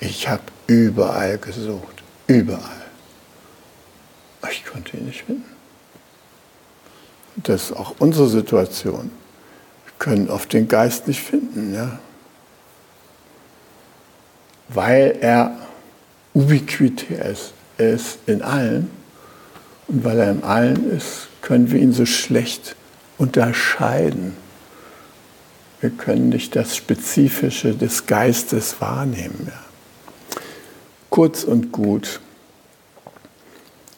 ich 0.00 0.28
habe 0.28 0.42
überall 0.66 1.38
gesucht, 1.38 2.02
überall. 2.26 2.82
Ich 4.50 4.64
konnte 4.64 4.96
ihn 4.96 5.06
nicht 5.06 5.22
finden. 5.22 5.44
Das 7.36 7.70
ist 7.70 7.76
auch 7.76 7.94
unsere 7.98 8.28
Situation. 8.28 9.10
Können 10.02 10.28
oft 10.30 10.52
den 10.52 10.66
Geist 10.66 11.06
nicht 11.06 11.20
finden, 11.20 11.72
ja? 11.72 12.00
weil 14.68 15.16
er 15.20 15.56
ubiquitär 16.34 17.26
ist. 17.26 17.52
Er 17.78 17.90
ist 17.92 18.18
in 18.26 18.42
allen. 18.42 18.90
Und 19.86 20.02
weil 20.02 20.18
er 20.18 20.32
in 20.32 20.42
allen 20.42 20.90
ist, 20.90 21.28
können 21.40 21.70
wir 21.70 21.78
ihn 21.78 21.92
so 21.92 22.04
schlecht 22.04 22.74
unterscheiden. 23.16 24.36
Wir 25.80 25.90
können 25.90 26.30
nicht 26.30 26.56
das 26.56 26.76
Spezifische 26.76 27.72
des 27.72 28.04
Geistes 28.04 28.80
wahrnehmen. 28.80 29.46
Ja. 29.46 30.40
Kurz 31.10 31.44
und 31.44 31.70
gut, 31.70 32.18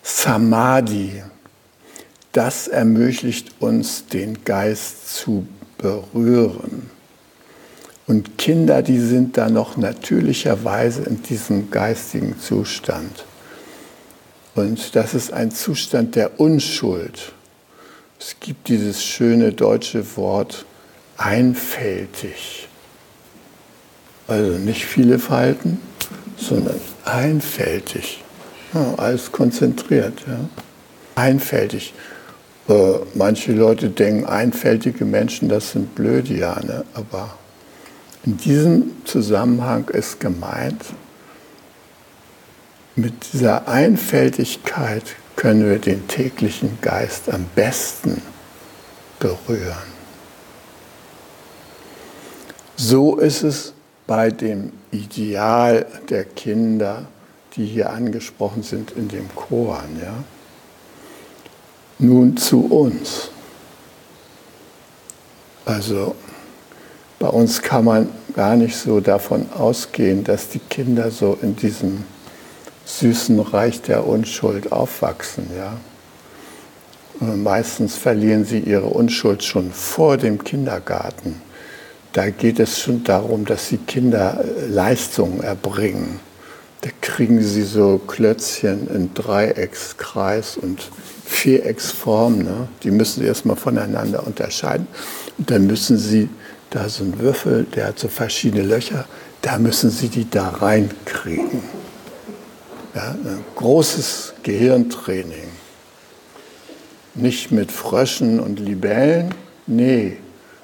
Samadhi, 0.02 1.22
das 2.32 2.68
ermöglicht 2.68 3.52
uns, 3.58 4.04
den 4.04 4.44
Geist 4.44 5.08
zu 5.16 5.46
berühren. 5.78 6.90
Und 8.06 8.36
Kinder, 8.36 8.82
die 8.82 8.98
sind 8.98 9.36
da 9.36 9.48
noch 9.48 9.76
natürlicherweise 9.76 11.02
in 11.02 11.22
diesem 11.22 11.70
geistigen 11.70 12.38
Zustand. 12.38 13.24
Und 14.54 14.94
das 14.94 15.14
ist 15.14 15.32
ein 15.32 15.50
Zustand 15.50 16.14
der 16.14 16.38
Unschuld. 16.38 17.32
Es 18.20 18.36
gibt 18.40 18.68
dieses 18.68 19.02
schöne 19.02 19.52
deutsche 19.52 20.16
Wort 20.16 20.64
einfältig. 21.16 22.68
Also 24.28 24.58
nicht 24.58 24.84
viele 24.84 25.18
Falten, 25.18 25.80
sondern 26.36 26.80
einfältig. 27.04 28.22
Ja, 28.72 28.94
alles 28.96 29.32
konzentriert. 29.32 30.20
Ja. 30.26 30.40
Einfältig. 31.14 31.94
Äh, 32.68 32.94
manche 33.14 33.52
Leute 33.52 33.90
denken, 33.90 34.24
einfältige 34.24 35.04
Menschen, 35.04 35.48
das 35.48 35.72
sind 35.72 35.94
Blödiane, 35.94 36.84
aber 36.94 37.36
in 38.24 38.38
diesem 38.38 38.92
Zusammenhang 39.04 39.88
ist 39.88 40.18
gemeint, 40.18 40.82
mit 42.96 43.32
dieser 43.32 43.68
Einfältigkeit 43.68 45.04
können 45.36 45.68
wir 45.68 45.78
den 45.78 46.06
täglichen 46.08 46.78
Geist 46.80 47.28
am 47.28 47.44
besten 47.54 48.22
berühren. 49.18 49.94
So 52.76 53.16
ist 53.16 53.42
es 53.42 53.74
bei 54.06 54.30
dem 54.30 54.72
Ideal 54.90 55.86
der 56.08 56.24
Kinder, 56.24 57.06
die 57.56 57.66
hier 57.66 57.90
angesprochen 57.90 58.62
sind 58.62 58.92
in 58.92 59.08
dem 59.08 59.28
Koran. 59.34 60.00
Ja? 60.00 60.14
Nun 61.98 62.36
zu 62.36 62.66
uns. 62.66 63.30
Also 65.64 66.14
bei 67.18 67.28
uns 67.28 67.62
kann 67.62 67.84
man 67.84 68.08
gar 68.34 68.56
nicht 68.56 68.76
so 68.76 69.00
davon 69.00 69.46
ausgehen, 69.52 70.24
dass 70.24 70.48
die 70.48 70.58
Kinder 70.58 71.10
so 71.10 71.38
in 71.40 71.56
diesem 71.56 72.04
süßen 72.84 73.38
Reich 73.40 73.80
der 73.80 74.06
Unschuld 74.06 74.72
aufwachsen. 74.72 75.48
Ja? 75.56 75.76
meistens 77.20 77.96
verlieren 77.96 78.44
sie 78.44 78.58
ihre 78.58 78.86
Unschuld 78.86 79.44
schon 79.44 79.70
vor 79.72 80.16
dem 80.16 80.42
Kindergarten. 80.42 81.40
Da 82.12 82.30
geht 82.30 82.60
es 82.60 82.80
schon 82.80 83.02
darum, 83.04 83.44
dass 83.44 83.68
die 83.68 83.78
Kinder 83.78 84.44
äh, 84.44 84.66
Leistungen 84.66 85.42
erbringen. 85.42 86.20
Da 86.84 86.90
kriegen 87.00 87.42
sie 87.42 87.62
so 87.62 87.96
Klötzchen 87.96 88.88
in 88.88 89.14
Dreieckskreis 89.14 90.58
und 90.58 90.86
Vierecksform. 91.24 92.40
Ne? 92.40 92.68
Die 92.82 92.90
müssen 92.90 93.22
sie 93.22 93.26
erstmal 93.26 93.56
voneinander 93.56 94.26
unterscheiden. 94.26 94.86
Und 95.38 95.50
dann 95.50 95.66
müssen 95.66 95.96
sie 95.96 96.28
da 96.68 96.90
so 96.90 97.04
ein 97.04 97.18
Würfel, 97.18 97.64
der 97.74 97.86
hat 97.86 97.98
so 97.98 98.08
verschiedene 98.08 98.64
Löcher, 98.64 99.06
da 99.40 99.58
müssen 99.58 99.88
Sie 99.88 100.08
die 100.08 100.28
da 100.28 100.48
reinkriegen. 100.50 101.62
Ja, 102.94 103.12
ein 103.12 103.42
großes 103.56 104.34
Gehirntraining. 104.42 105.48
Nicht 107.14 107.50
mit 107.50 107.72
Fröschen 107.72 108.40
und 108.40 108.60
Libellen, 108.60 109.34
nee, 109.66 110.18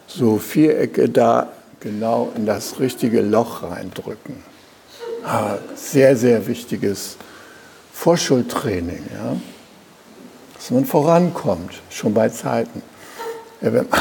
so 0.07 0.37
Vierecke 0.37 1.09
da 1.09 1.51
genau 1.81 2.31
in 2.37 2.45
das 2.45 2.79
richtige 2.79 3.23
Loch 3.23 3.63
reindrücken. 3.63 4.50
Ah, 5.25 5.59
sehr, 5.75 6.17
sehr 6.17 6.47
wichtiges 6.47 7.17
Vorschultraining, 7.93 9.05
ja? 9.13 9.37
dass 10.55 10.71
man 10.71 10.85
vorankommt, 10.85 11.83
schon 11.91 12.15
bei 12.15 12.29
Zeiten. 12.29 12.83
Ja, 13.61 13.73
wenn 13.73 13.89
man 13.89 14.01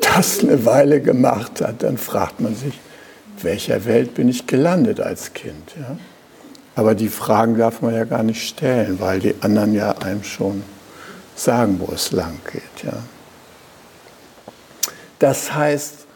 das 0.00 0.40
eine 0.40 0.64
Weile 0.64 1.00
gemacht 1.00 1.60
hat, 1.60 1.82
dann 1.82 1.98
fragt 1.98 2.40
man 2.40 2.54
sich, 2.54 2.74
in 3.36 3.44
welcher 3.44 3.84
Welt 3.84 4.14
bin 4.14 4.28
ich 4.28 4.46
gelandet 4.46 5.00
als 5.00 5.32
Kind? 5.32 5.74
Ja? 5.76 5.96
Aber 6.76 6.94
die 6.94 7.08
Fragen 7.08 7.58
darf 7.58 7.82
man 7.82 7.92
ja 7.92 8.04
gar 8.04 8.22
nicht 8.22 8.46
stellen, 8.46 9.00
weil 9.00 9.18
die 9.18 9.34
anderen 9.40 9.74
ja 9.74 9.98
einem 9.98 10.22
schon 10.22 10.62
sagen, 11.34 11.80
wo 11.80 11.92
es 11.92 12.12
lang 12.12 12.38
geht. 12.52 12.84
Ja. 12.84 13.02
Das 15.18 15.54
heißt, 15.54 16.06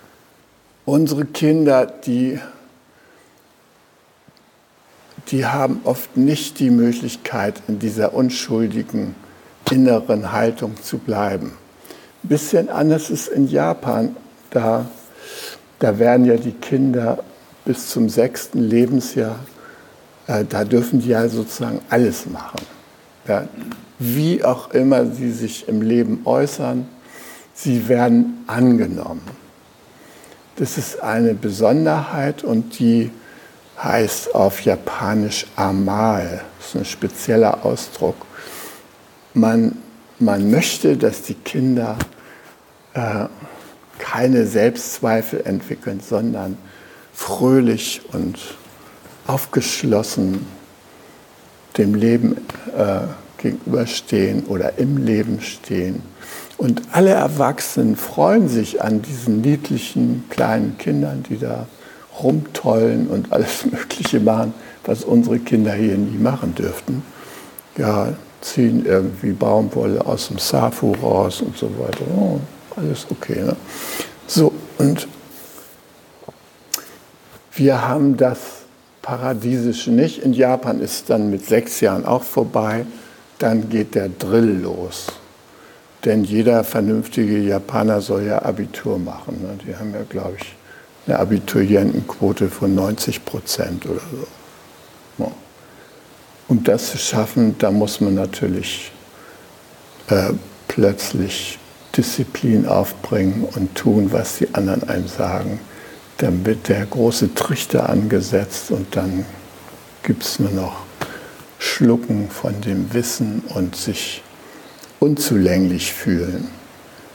unsere 0.85 1.25
Kinder, 1.25 1.87
die, 1.87 2.39
die 5.33 5.47
haben 5.47 5.81
oft 5.85 6.17
nicht 6.17 6.59
die 6.61 6.71
Möglichkeit, 6.71 7.63
in 7.67 7.79
dieser 7.79 8.15
unschuldigen 8.15 9.15
inneren 9.71 10.31
Haltung 10.31 10.75
zu 10.81 10.99
bleiben. 10.99 11.53
Ein 12.23 12.29
bisschen 12.29 12.69
anders 12.69 13.09
ist 13.09 13.29
in 13.29 13.49
Japan. 13.49 14.15
Da, 14.51 14.87
da 15.79 15.99
werden 15.99 16.27
ja 16.27 16.37
die 16.37 16.53
Kinder 16.53 17.25
bis 17.65 17.89
zum 17.89 18.11
sechsten 18.11 18.61
Lebensjahr, 18.61 19.39
äh, 20.27 20.45
da 20.47 20.65
dürfen 20.65 21.01
die 21.01 21.09
ja 21.09 21.27
sozusagen 21.29 21.81
alles 21.89 22.27
machen. 22.27 22.61
Ja, 23.27 23.49
wie 23.99 24.45
auch 24.45 24.73
immer 24.73 25.07
sie 25.07 25.33
sich 25.33 25.67
im 25.69 25.81
Leben 25.81 26.21
äußern, 26.25 26.87
sie 27.55 27.89
werden 27.89 28.45
angenommen. 28.49 29.23
Das 30.57 30.77
ist 30.77 31.03
eine 31.03 31.35
Besonderheit 31.35 32.45
und 32.45 32.79
die 32.79 33.11
heißt 33.83 34.35
auf 34.35 34.61
Japanisch 34.63 35.47
Amal. 35.57 36.43
Das 36.59 36.69
ist 36.69 36.77
ein 36.77 36.85
spezieller 36.85 37.65
Ausdruck. 37.65 38.17
Man, 39.35 39.79
man 40.19 40.51
möchte, 40.51 40.97
dass 40.97 41.23
die 41.23 41.35
Kinder 41.35 41.97
äh, 42.95 43.27
keine 43.99 44.47
Selbstzweifel 44.47 45.43
entwickeln, 45.47 46.01
sondern 46.01 46.59
fröhlich 47.13 48.03
und 48.13 48.39
aufgeschlossen 49.27 50.47
dem 51.79 51.95
Leben 51.95 52.37
äh, 52.77 53.01
gegenüberstehen 53.39 54.45
oder 54.47 54.79
im 54.79 54.99
Leben 54.99 55.41
stehen. 55.41 56.03
Und 56.59 56.83
alle 56.93 57.11
Erwachsenen 57.11 57.97
freuen 57.97 58.49
sich 58.49 58.83
an 58.83 59.03
diesen 59.03 59.41
niedlichen 59.41 60.25
kleinen 60.31 60.79
Kindern, 60.79 61.25
die 61.29 61.39
da 61.39 61.67
rumtollen 62.21 63.09
und 63.09 63.33
alles 63.33 63.65
Mögliche 63.71 64.21
machen, 64.21 64.55
was 64.85 65.05
unsere 65.05 65.39
Kinder 65.39 65.73
hier 65.73 65.97
nie 65.97 66.19
machen 66.19 66.55
dürften. 66.55 67.03
Ja, 67.77 68.13
ziehen 68.41 68.85
irgendwie 68.85 69.33
Baumwolle 69.33 70.05
aus 70.05 70.29
dem 70.29 70.39
Safu 70.39 70.93
raus 70.93 71.41
und 71.41 71.57
so 71.57 71.71
weiter. 71.79 72.05
Oh, 72.17 72.41
alles 72.77 73.07
okay. 73.11 73.43
Ne? 73.43 73.57
So, 74.27 74.53
und 74.79 75.07
wir 77.55 77.87
haben 77.87 78.17
das 78.17 78.39
Paradiesische 79.03 79.91
nicht. 79.91 80.19
In 80.19 80.33
Japan 80.33 80.81
ist 80.81 80.93
es 80.93 81.05
dann 81.05 81.31
mit 81.31 81.47
sechs 81.47 81.81
Jahren 81.81 82.05
auch 82.05 82.23
vorbei. 82.23 82.87
Dann 83.39 83.69
geht 83.69 83.95
der 83.95 84.09
Drill 84.09 84.61
los. 84.63 85.07
Denn 86.05 86.25
jeder 86.25 86.65
vernünftige 86.65 87.39
Japaner 87.39 88.01
soll 88.01 88.25
ja 88.25 88.43
Abitur 88.43 88.99
machen. 88.99 89.41
Ne? 89.43 89.59
Die 89.67 89.77
haben 89.77 89.93
ja, 89.93 90.03
glaube 90.09 90.37
ich, 90.41 90.55
eine 91.07 91.19
Abiturientenquote 91.19 92.49
von 92.49 92.75
90 92.75 93.25
Prozent 93.25 93.87
oder 93.87 94.01
so. 94.11 94.27
Um 96.53 96.63
das 96.65 96.91
zu 96.91 96.99
schaffen, 96.99 97.57
da 97.59 97.71
muss 97.71 98.03
man 98.03 98.15
natürlich 98.15 98.93
äh, 100.09 100.33
plötzlich 100.69 101.59
Disziplin 101.97 102.67
aufbringen 102.67 103.49
und 103.55 103.75
tun, 103.75 104.13
was 104.13 104.37
die 104.37 104.55
anderen 104.55 104.87
einem 104.87 105.09
sagen. 105.09 105.61
Dann 106.19 106.45
wird 106.45 106.69
der 106.69 106.85
große 106.85 107.35
Trichter 107.35 107.89
angesetzt 107.89 108.71
und 108.71 108.95
dann 108.97 109.25
gibt 110.03 110.25
es 110.25 110.41
nur 110.41 110.51
noch 110.51 110.83
Schlucken 111.59 112.29
von 112.29 112.61
dem 112.61 112.93
Wissen 112.93 113.43
und 113.55 113.75
sich 113.75 114.23
unzulänglich 115.01 115.93
fühlen. 115.93 116.49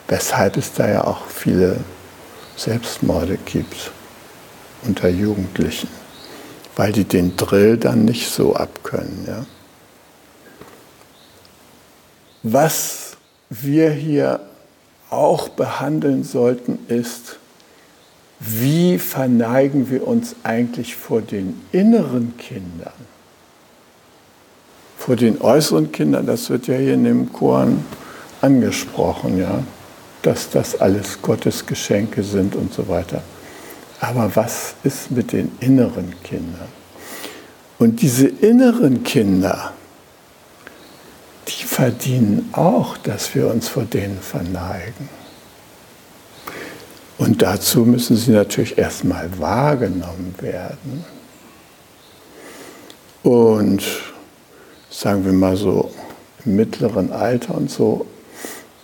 Weshalb 0.08 0.58
es 0.58 0.74
da 0.74 0.90
ja 0.90 1.04
auch 1.04 1.28
viele 1.28 1.78
Selbstmorde 2.58 3.38
gibt 3.46 3.92
unter 4.84 5.08
Jugendlichen, 5.10 5.90
weil 6.76 6.92
die 6.92 7.04
den 7.04 7.38
Drill 7.38 7.78
dann 7.78 8.04
nicht 8.04 8.30
so 8.30 8.56
abkönnen. 8.56 9.26
Ja? 9.28 9.46
Was 12.42 13.16
wir 13.50 13.92
hier 13.92 14.40
auch 15.12 15.50
behandeln 15.50 16.24
sollten, 16.24 16.80
ist, 16.88 17.38
wie 18.40 18.98
verneigen 18.98 19.90
wir 19.90 20.08
uns 20.08 20.36
eigentlich 20.44 20.96
vor 20.96 21.22
den 21.22 21.62
inneren 21.72 22.38
Kindern? 22.38 22.94
Vor 24.98 25.16
den 25.16 25.40
äußeren 25.42 25.92
Kindern, 25.92 26.26
das 26.26 26.50
wird 26.50 26.68
ja 26.68 26.76
hier 26.76 26.96
in 26.96 27.04
dem 27.04 27.32
Koran 27.32 27.86
angesprochen, 28.42 29.38
ja, 29.38 29.64
dass 30.22 30.50
das 30.50 30.80
alles 30.80 31.22
Gottes 31.22 31.66
Geschenke 31.66 32.24
sind 32.24 32.56
und 32.56 32.74
so 32.74 32.88
weiter. 32.88 33.22
Aber 34.00 34.36
was 34.36 34.76
ist 34.84 35.12
mit 35.12 35.32
den 35.32 35.52
inneren 35.60 36.14
Kindern? 36.24 36.68
Und 37.80 38.02
diese 38.02 38.28
inneren 38.28 39.04
Kinder, 39.04 39.74
die 41.48 41.64
verdienen 41.64 42.50
auch, 42.54 42.98
dass 42.98 43.34
wir 43.36 43.48
uns 43.48 43.68
vor 43.68 43.84
denen 43.84 44.20
verneigen. 44.20 45.10
Und 47.18 47.42
dazu 47.42 47.82
müssen 47.86 48.16
sie 48.16 48.32
natürlich 48.32 48.78
erstmal 48.78 49.30
wahrgenommen 49.40 50.36
werden. 50.40 51.06
Und 53.24 53.84
sagen 54.90 55.26
wir 55.26 55.34
mal 55.34 55.56
so 55.56 55.92
im 56.46 56.56
mittleren 56.56 57.12
Alter 57.12 57.56
und 57.56 57.70
so, 57.70 58.06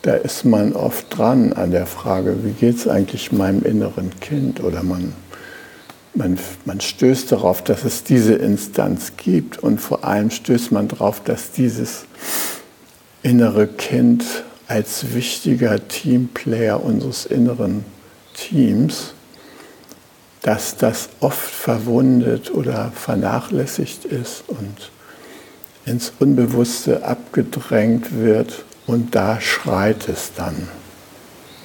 da 0.03 0.15
ist 0.15 0.43
man 0.43 0.73
oft 0.73 1.17
dran 1.17 1.53
an 1.53 1.71
der 1.71 1.85
Frage, 1.85 2.43
wie 2.43 2.51
geht 2.51 2.75
es 2.75 2.87
eigentlich 2.89 3.31
meinem 3.31 3.63
inneren 3.63 4.11
Kind? 4.19 4.61
Oder 4.61 4.83
man, 4.83 5.13
man, 6.13 6.37
man 6.65 6.81
stößt 6.81 7.31
darauf, 7.31 7.63
dass 7.63 7.85
es 7.85 8.03
diese 8.03 8.33
Instanz 8.33 9.13
gibt 9.15 9.59
und 9.59 9.79
vor 9.79 10.03
allem 10.03 10.29
stößt 10.29 10.73
man 10.73 10.89
darauf, 10.89 11.23
dass 11.23 11.51
dieses 11.51 12.03
innere 13.23 13.65
Kind 13.65 14.25
als 14.67 15.13
wichtiger 15.13 15.87
Teamplayer 15.87 16.83
unseres 16.83 17.25
inneren 17.25 17.85
Teams, 18.33 19.13
dass 20.41 20.75
das 20.75 21.07
oft 21.21 21.49
verwundet 21.49 22.53
oder 22.53 22.91
vernachlässigt 22.93 24.03
ist 24.03 24.43
und 24.47 24.91
ins 25.85 26.11
Unbewusste 26.19 27.05
abgedrängt 27.05 28.19
wird 28.19 28.65
und 28.85 29.15
da 29.15 29.39
schreit 29.39 30.09
es 30.09 30.33
dann, 30.35 30.67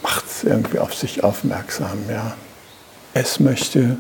macht 0.03 0.27
es 0.27 0.45
irgendwie 0.45 0.79
auf 0.79 0.95
sich 0.95 1.25
aufmerksam. 1.25 1.99
Ja. 2.09 2.37
Es 3.15 3.41
möchte 3.41 3.97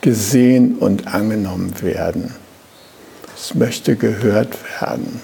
gesehen 0.00 0.76
und 0.76 1.06
angenommen 1.06 1.80
werden. 1.82 2.34
Es 3.36 3.54
möchte 3.54 3.96
gehört 3.96 4.58
werden. 4.80 5.20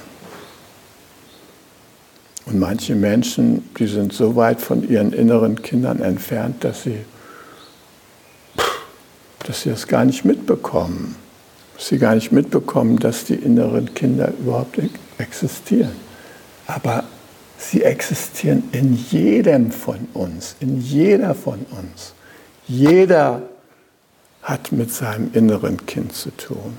Und 2.47 2.61
manche 2.61 2.95
Menschen, 2.95 3.69
die 3.77 3.89
sind 3.89 4.13
so 4.13 4.37
weit 4.37 4.61
von 4.61 4.89
ihren 4.89 5.13
inneren 5.13 5.61
Kindern 5.63 6.01
entfernt, 6.01 6.63
dass 6.63 6.85
sie, 6.85 7.01
dass 9.45 9.63
sie 9.63 9.71
das 9.71 9.89
gar 9.89 10.05
nicht 10.05 10.25
mitbekommen. 10.25 11.17
Dass 11.77 11.89
sie 11.89 11.99
gar 11.99 12.15
nicht 12.15 12.33
mitbekommen, 12.33 12.99
dass 12.99 13.25
die 13.25 13.35
inneren 13.35 13.93
Kinder 13.95 14.33
überhaupt 14.39 14.79
existieren. 15.19 15.97
Aber 16.69 17.05
sie 17.71 17.83
existieren 17.83 18.65
in 18.73 18.95
jedem 18.95 19.71
von 19.71 20.09
uns, 20.15 20.57
in 20.61 20.81
jeder 20.81 21.35
von 21.35 21.67
uns. 21.71 22.15
Jeder 22.67 23.43
hat 24.43 24.73
mit 24.73 24.93
seinem 24.93 25.31
inneren 25.33 25.85
Kind 25.87 26.15
zu 26.15 26.31
tun. 26.31 26.77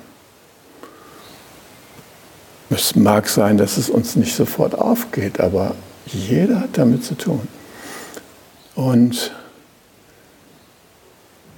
Es 2.69 2.95
mag 2.95 3.30
sein, 3.30 3.58
dass 3.58 3.78
es 3.78 3.89
uns 3.89 4.15
nicht 4.15 4.36
sofort 4.36 4.76
aufgeht, 4.76 5.39
aber 5.39 5.76
jeder 6.06 6.62
hat 6.62 6.78
damit 6.78 7.04
zu 7.04 7.15
tun. 7.15 7.47
Und 8.76 9.32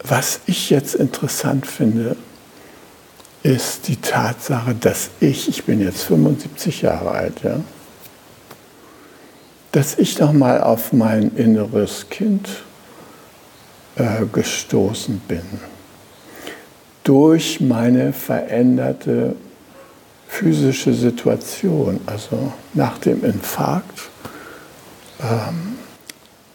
was 0.03 0.41
ich 0.45 0.69
jetzt 0.69 0.95
interessant 0.95 1.65
finde, 1.65 2.15
ist 3.43 3.87
die 3.87 3.97
Tatsache, 3.97 4.75
dass 4.75 5.09
ich, 5.19 5.49
ich 5.49 5.63
bin 5.63 5.81
jetzt 5.81 6.03
75 6.03 6.81
Jahre 6.81 7.11
alt, 7.11 7.43
ja, 7.43 7.59
dass 9.71 9.97
ich 9.97 10.19
nochmal 10.19 10.61
auf 10.61 10.93
mein 10.93 11.35
inneres 11.35 12.07
Kind 12.09 12.49
äh, 13.95 14.25
gestoßen 14.31 15.19
bin. 15.27 15.43
Durch 17.03 17.61
meine 17.61 18.13
veränderte 18.13 19.35
physische 20.27 20.93
Situation, 20.93 21.99
also 22.05 22.53
nach 22.73 22.97
dem 22.99 23.23
Infarkt, 23.23 24.09
ähm, 25.21 25.77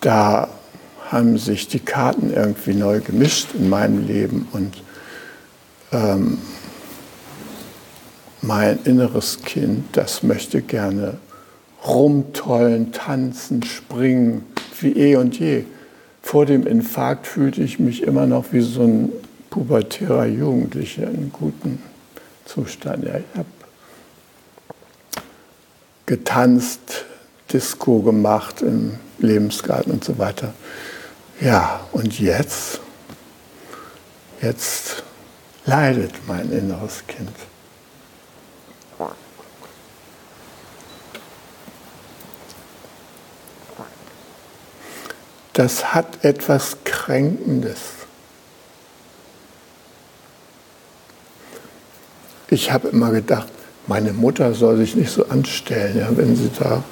da 0.01 0.49
haben 1.11 1.39
sich 1.39 1.69
die 1.69 1.81
Karten 1.81 2.33
irgendwie 2.33 2.75
neu 2.75 3.01
gemischt 3.01 3.49
in 3.55 3.69
meinem 3.69 4.07
Leben 4.07 4.49
und 4.53 4.83
ähm, 5.93 6.39
mein 8.43 8.79
inneres 8.85 9.41
Kind, 9.43 9.97
das 9.97 10.23
möchte 10.23 10.61
gerne 10.63 11.19
rumtollen, 11.87 12.93
tanzen, 12.93 13.63
springen, 13.63 14.45
wie 14.81 14.93
eh 14.93 15.17
und 15.17 15.39
je. 15.39 15.65
Vor 16.23 16.47
dem 16.47 16.67
Infarkt 16.67 17.27
fühlte 17.27 17.63
ich 17.63 17.79
mich 17.79 18.03
immer 18.03 18.27
noch 18.27 18.47
wie 18.53 18.61
so 18.61 18.83
ein 18.83 19.13
pubertärer 19.51 20.27
Jugendlicher 20.27 21.09
in 21.09 21.31
gutem 21.31 21.79
Zustand. 22.45 23.05
Ja, 23.05 23.19
ich 23.19 23.39
habe 23.39 23.49
getanzt, 26.07 27.05
Disco 27.53 28.01
gemacht 28.01 28.63
im 28.63 28.99
Lebensgarten 29.19 29.93
und 29.93 30.05
so 30.05 30.19
weiter. 30.19 30.55
Ja, 31.41 31.81
und 31.93 32.19
jetzt, 32.19 32.81
jetzt 34.41 35.03
leidet 35.67 36.13
mein 36.27 36.51
inneres 36.51 37.05
Kind. 37.07 37.31
Das 45.55 45.95
hat 45.95 46.25
etwas 46.25 46.77
Kränkendes. 46.85 47.79
Ich 52.51 52.71
habe 52.71 52.89
immer 52.89 53.11
gedacht, 53.11 53.49
meine 53.87 54.13
Mutter 54.13 54.55
soll 54.55 54.77
sich 54.77 54.95
nicht 54.95 55.11
so 55.11 55.27
anstellen, 55.27 55.99
ja, 55.99 56.09
wenn 56.17 56.37
sie 56.37 56.51
da 56.59 56.83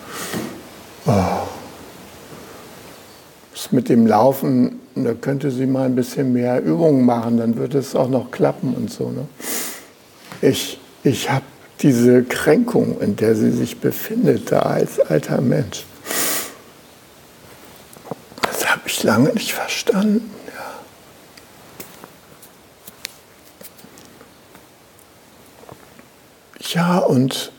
oh, 1.07 1.48
mit 3.70 3.88
dem 3.88 4.07
Laufen, 4.07 4.81
da 4.94 5.14
könnte 5.14 5.51
sie 5.51 5.66
mal 5.66 5.87
ein 5.87 5.94
bisschen 5.94 6.33
mehr 6.33 6.62
Übungen 6.62 7.05
machen, 7.05 7.38
dann 7.38 7.57
würde 7.57 7.79
es 7.79 7.94
auch 7.94 8.09
noch 8.09 8.31
klappen 8.31 8.75
und 8.75 8.90
so. 8.90 9.11
Ne? 9.11 9.27
Ich, 10.40 10.79
ich 11.03 11.31
habe 11.31 11.44
diese 11.81 12.22
Kränkung, 12.22 13.01
in 13.01 13.16
der 13.16 13.35
sie 13.35 13.51
sich 13.51 13.81
befindet, 13.81 14.53
da 14.53 14.61
als 14.61 15.01
alter 15.01 15.40
Mensch, 15.40 15.85
das 18.42 18.70
habe 18.70 18.88
lange 19.02 19.30
nicht 19.32 19.52
verstanden. 19.52 20.30
Ja, 26.72 26.98
und 26.98 27.52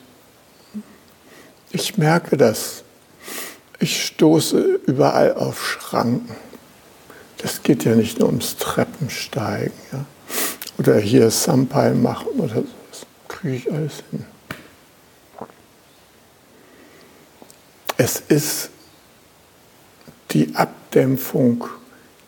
ich 1.72 1.98
merke 1.98 2.36
das. 2.38 2.84
Ich 3.80 4.06
stoße 4.06 4.80
überall 4.88 5.34
auf 5.34 5.64
Schranken. 5.66 6.36
Das 7.38 7.62
geht 7.62 7.84
ja 7.84 7.96
nicht 7.96 8.20
nur 8.20 8.30
ums 8.30 8.56
Treppensteigen. 8.58 9.74
Ja? 9.92 10.06
Oder 10.78 10.98
hier 10.98 11.30
Sampai 11.30 11.92
machen 11.92 12.28
oder 12.38 12.56
so. 12.56 12.66
Das 12.92 13.06
kriege 13.28 13.56
ich 13.56 13.72
alles 13.72 14.04
hin. 14.10 14.26
Es 17.98 18.20
ist 18.20 18.70
die 20.34 20.56
Abdämpfung 20.56 21.66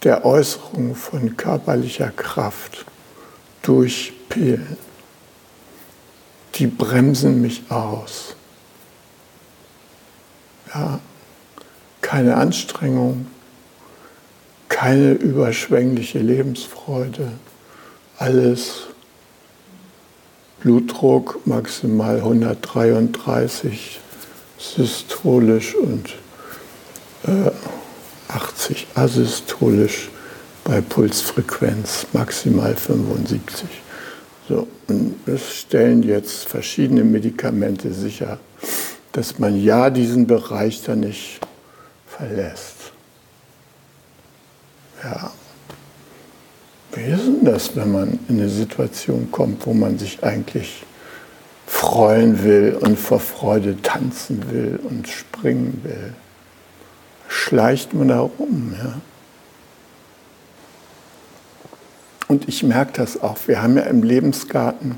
der 0.04 0.26
Äußerung 0.26 0.96
von 0.96 1.36
körperlicher 1.36 2.12
Kraft 2.12 2.86
durch 3.62 4.14
Pillen 4.30 4.78
die 6.56 6.68
bremsen 6.68 7.42
mich 7.42 7.64
aus. 7.70 8.36
Ja, 10.74 11.00
keine 12.02 12.36
Anstrengung, 12.36 13.28
keine 14.70 15.12
überschwängliche 15.12 16.20
Lebensfreude, 16.20 17.34
alles 18.18 18.88
Blutdruck 20.62 21.46
maximal 21.46 22.18
133 22.18 24.00
systolisch 24.58 25.76
und 25.76 26.10
äh, 27.24 27.52
80 28.36 28.88
asystolisch 28.96 30.10
bei 30.66 30.82
Pulsfrequenz 30.82 32.08
maximal 32.12 32.76
75. 32.76 33.70
So, 34.50 34.68
und 34.88 35.16
es 35.26 35.56
stellen 35.56 36.04
jetzt 36.04 36.48
verschiedene 36.48 37.04
Medikamente 37.04 37.94
sicher, 37.94 38.40
dass 39.14 39.40
man 39.40 39.56
ja 39.62 39.90
diesen 39.90 40.28
Bereich 40.28 40.84
dann 40.84 41.00
nicht 41.00 41.40
verlässt. 42.06 42.92
Ja. 45.04 45.32
Wie 46.92 47.12
ist 47.12 47.26
denn 47.26 47.46
das, 47.46 47.76
wenn 47.76 47.92
man 47.92 48.20
in 48.28 48.40
eine 48.40 48.50
Situation 48.50 49.30
kommt, 49.32 49.66
wo 49.66 49.74
man 49.74 49.98
sich 49.98 50.24
eigentlich 50.24 50.84
freuen 51.68 52.44
will 52.44 52.78
und 52.80 53.00
vor 53.00 53.20
Freude 53.20 53.82
tanzen 53.82 54.52
will 54.52 54.80
und 54.84 55.08
springen 55.08 55.82
will? 55.84 56.14
Schleicht 57.36 57.94
man 57.94 58.08
da 58.08 58.22
rum, 58.22 58.74
ja? 58.82 58.94
Und 62.30 62.48
ich 62.48 62.64
merke 62.64 62.94
das 62.94 63.22
auch. 63.22 63.38
Wir 63.46 63.62
haben 63.62 63.76
ja 63.76 63.84
im 63.84 64.04
Lebensgarten 64.04 64.98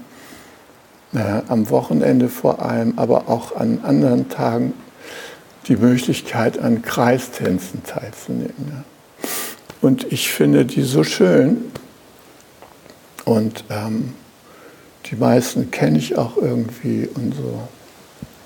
äh, 1.14 1.42
am 1.48 1.70
Wochenende 1.72 2.30
vor 2.30 2.62
allem, 2.62 2.94
aber 3.00 3.28
auch 3.28 3.56
an 3.56 3.80
anderen 3.84 4.30
Tagen 4.30 4.74
die 5.68 5.78
Möglichkeit, 5.78 6.60
an 6.60 6.84
Kreistänzen 6.84 7.84
teilzunehmen. 7.84 8.54
Ja. 8.70 8.84
Und 9.82 10.12
ich 10.14 10.32
finde 10.32 10.64
die 10.64 10.84
so 10.84 11.04
schön. 11.04 11.66
Und 13.26 13.66
ähm, 13.72 14.14
die 15.08 15.16
meisten 15.16 15.72
kenne 15.72 15.98
ich 15.98 16.18
auch 16.18 16.38
irgendwie 16.38 17.10
und 17.16 17.34
so. 17.34 17.68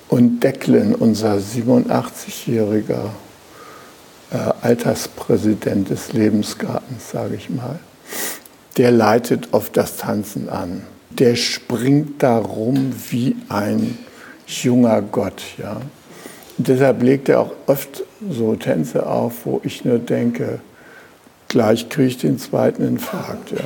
Und 0.07 0.39
Declan, 0.39 0.95
unser 0.95 1.35
87-jähriger 1.35 3.11
äh, 4.31 4.37
Alterspräsident 4.61 5.89
des 5.89 6.13
Lebensgartens, 6.13 7.11
sage 7.11 7.35
ich 7.35 7.49
mal, 7.49 7.79
der 8.77 8.91
leitet 8.91 9.53
auf 9.53 9.69
das 9.69 9.97
Tanzen 9.97 10.49
an. 10.49 10.83
Der 11.09 11.35
springt 11.35 12.23
darum 12.23 12.93
wie 13.09 13.35
ein 13.49 13.97
junger 14.47 15.01
Gott. 15.01 15.41
Ja. 15.57 15.81
Und 16.57 16.67
deshalb 16.67 17.03
legt 17.03 17.29
er 17.29 17.41
auch 17.41 17.51
oft 17.67 18.03
so 18.29 18.55
Tänze 18.55 19.05
auf, 19.05 19.45
wo 19.45 19.59
ich 19.63 19.83
nur 19.83 19.99
denke, 19.99 20.59
gleich 21.47 21.89
kriege 21.89 22.07
ich 22.07 22.17
den 22.17 22.39
zweiten 22.39 22.87
Infarkt. 22.87 23.51
Ja. 23.51 23.57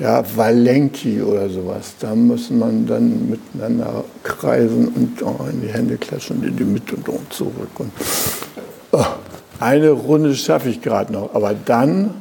Ja, 0.00 0.22
Valenki 0.36 1.20
oder 1.22 1.48
sowas. 1.48 1.94
Da 1.98 2.14
muss 2.14 2.50
man 2.50 2.86
dann 2.86 3.30
miteinander 3.30 4.04
kreisen 4.22 4.88
und 4.88 5.20
in 5.50 5.60
die 5.60 5.72
Hände 5.72 5.96
klatschen, 5.96 6.40
in 6.44 6.56
die 6.56 6.64
Mitte 6.64 6.94
und 6.94 7.32
zurück. 7.32 7.70
Und, 7.78 7.90
oh, 8.92 9.04
eine 9.60 9.90
Runde 9.90 10.34
schaffe 10.36 10.68
ich 10.68 10.80
gerade 10.82 11.12
noch, 11.12 11.34
aber 11.34 11.54
dann 11.54 12.14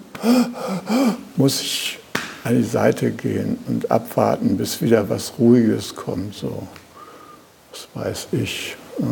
muss 1.35 1.61
ich 1.61 1.99
an 2.43 2.57
die 2.57 2.67
Seite 2.67 3.11
gehen 3.11 3.59
und 3.67 3.91
abwarten, 3.91 4.57
bis 4.57 4.81
wieder 4.81 5.09
was 5.09 5.33
Ruhiges 5.37 5.95
kommt. 5.95 6.33
So, 6.33 6.67
was 7.71 7.87
weiß 7.93 8.27
ich, 8.31 8.75
äh, 8.99 9.03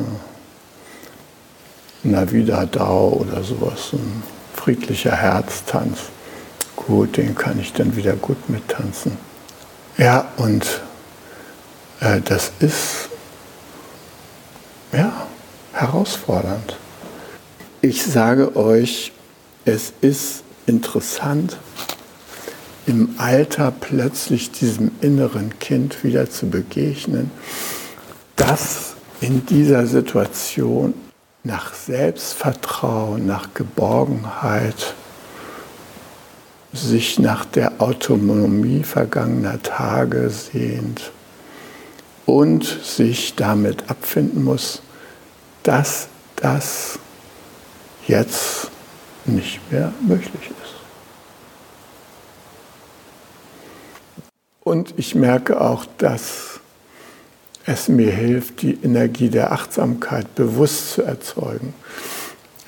Navida 2.07 2.65
Dao 2.65 3.09
oder 3.09 3.43
sowas, 3.43 3.93
ein 3.93 4.23
friedlicher 4.53 5.15
Herztanz. 5.15 5.99
Gut, 6.75 7.17
den 7.17 7.35
kann 7.35 7.59
ich 7.59 7.73
dann 7.73 7.95
wieder 7.95 8.13
gut 8.13 8.49
mittanzen. 8.49 9.17
Ja, 9.97 10.29
und 10.37 10.81
äh, 11.99 12.21
das 12.21 12.51
ist 12.59 13.09
ja 14.91 15.27
herausfordernd. 15.73 16.77
Ich 17.88 18.02
sage 18.02 18.56
euch, 18.56 19.12
es 19.63 19.93
ist 20.02 20.41
interessant, 20.65 21.58
im 22.88 23.13
Alter 23.19 23.71
plötzlich 23.80 24.50
diesem 24.52 24.89
inneren 25.02 25.60
Kind 25.60 26.04
wieder 26.04 26.28
zu 26.28 26.50
begegnen, 26.50 27.30
das 28.38 28.95
in 29.21 29.45
dieser 29.45 29.86
Situation 29.86 30.95
nach 31.43 31.76
Selbstvertrauen, 31.76 33.28
nach 33.28 33.54
Geborgenheit, 33.54 34.95
sich 36.74 37.19
nach 37.19 37.45
der 37.45 37.84
Autonomie 37.84 38.82
vergangener 38.82 39.62
Tage 39.62 40.32
sehnt 40.32 41.12
und 42.26 42.63
sich 42.65 43.36
damit 43.36 43.91
abfinden 43.91 44.43
muss, 44.43 44.82
dass 45.62 46.08
das 46.36 46.98
jetzt 48.07 48.69
nicht 49.25 49.59
mehr 49.71 49.93
möglich 50.01 50.51
ist. 50.63 50.75
Und 54.63 54.93
ich 54.97 55.15
merke 55.15 55.61
auch, 55.61 55.85
dass 55.97 56.59
es 57.65 57.87
mir 57.87 58.11
hilft, 58.11 58.61
die 58.61 58.77
Energie 58.83 59.29
der 59.29 59.51
Achtsamkeit 59.51 60.33
bewusst 60.35 60.93
zu 60.93 61.03
erzeugen. 61.03 61.73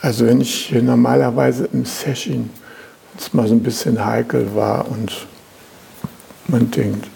Also 0.02 0.26
wenn 0.26 0.42
ich 0.42 0.68
hier 0.68 0.82
normalerweise 0.82 1.70
im 1.74 1.86
Session 1.86 2.50
es 3.18 3.34
mal 3.34 3.48
so 3.48 3.56
ein 3.56 3.64
bisschen 3.64 4.04
heikel 4.06 4.56
war 4.56 4.88
und 4.90 5.28
man 6.48 6.70
denkt, 6.70 7.08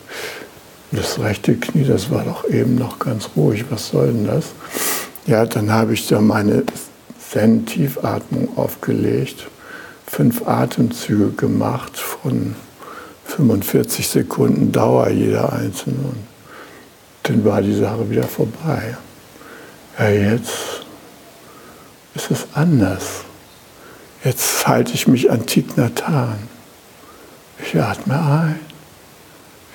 Das 0.93 1.19
rechte 1.19 1.55
Knie, 1.55 1.86
das 1.86 2.12
war 2.12 2.25
doch 2.25 2.49
eben 2.49 2.75
noch 2.75 2.99
ganz 2.99 3.29
ruhig. 3.38 3.63
Was 3.69 3.89
soll 3.89 4.07
denn 4.07 4.27
das? 4.27 4.47
Ja, 5.25 5.45
dann 5.45 5.71
habe 5.71 5.93
ich 5.93 6.05
da 6.07 6.19
meine 6.19 6.63
Zen-Tiefatmung 7.32 8.58
aufgelegt, 8.58 9.48
fünf 10.06 10.46
Atemzüge 10.46 11.32
gemacht 11.32 11.98
von 11.98 12.56
45 13.26 14.10
Sekunden 14.10 14.74
Dauer 14.74 15.10
jeder 15.10 15.54
einzelne. 15.54 15.96
Und 15.96 16.26
dann 17.24 17.46
war 17.46 17.62
die 17.62 17.76
Sache 17.76 18.10
wieder 18.10 18.24
vorbei. 18.24 18.98
Ja, 19.98 20.10
jetzt 20.10 20.84
ist 22.15 22.32
es 22.32 22.48
anders. 22.54 23.22
Jetzt 24.26 24.67
halte 24.67 24.94
ich 24.94 25.08
mich 25.08 25.32
an 25.32 25.46
Thich 25.46 25.65
Ich 27.63 27.82
atme 27.82 28.20
ein, 28.20 28.60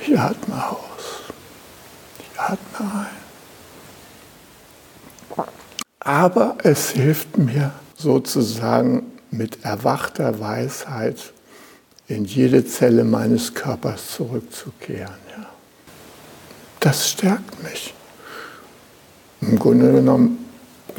ich 0.06 0.18
atme 0.18 0.54
aus, 0.68 1.32
ich 2.18 2.38
atme 2.38 2.80
ein. 2.80 3.25
Aber 6.06 6.56
es 6.62 6.90
hilft 6.90 7.36
mir 7.36 7.72
sozusagen 7.96 9.02
mit 9.32 9.64
erwachter 9.64 10.38
Weisheit 10.38 11.32
in 12.06 12.24
jede 12.24 12.64
Zelle 12.64 13.02
meines 13.02 13.54
Körpers 13.54 14.12
zurückzukehren. 14.12 15.16
Ja. 15.36 15.46
Das 16.78 17.10
stärkt 17.10 17.60
mich. 17.64 17.92
Im 19.40 19.58
Grunde 19.58 19.90
genommen 19.90 20.46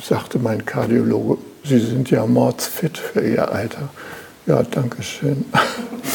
sagte 0.03 0.39
mein 0.39 0.65
Kardiologe, 0.65 1.37
Sie 1.63 1.79
sind 1.79 2.11
ja 2.11 2.25
mordsfit 2.25 2.97
für 2.97 3.25
Ihr 3.25 3.49
Alter. 3.49 3.87
Ja, 4.45 4.61
danke 4.61 5.01
schön. 5.03 5.45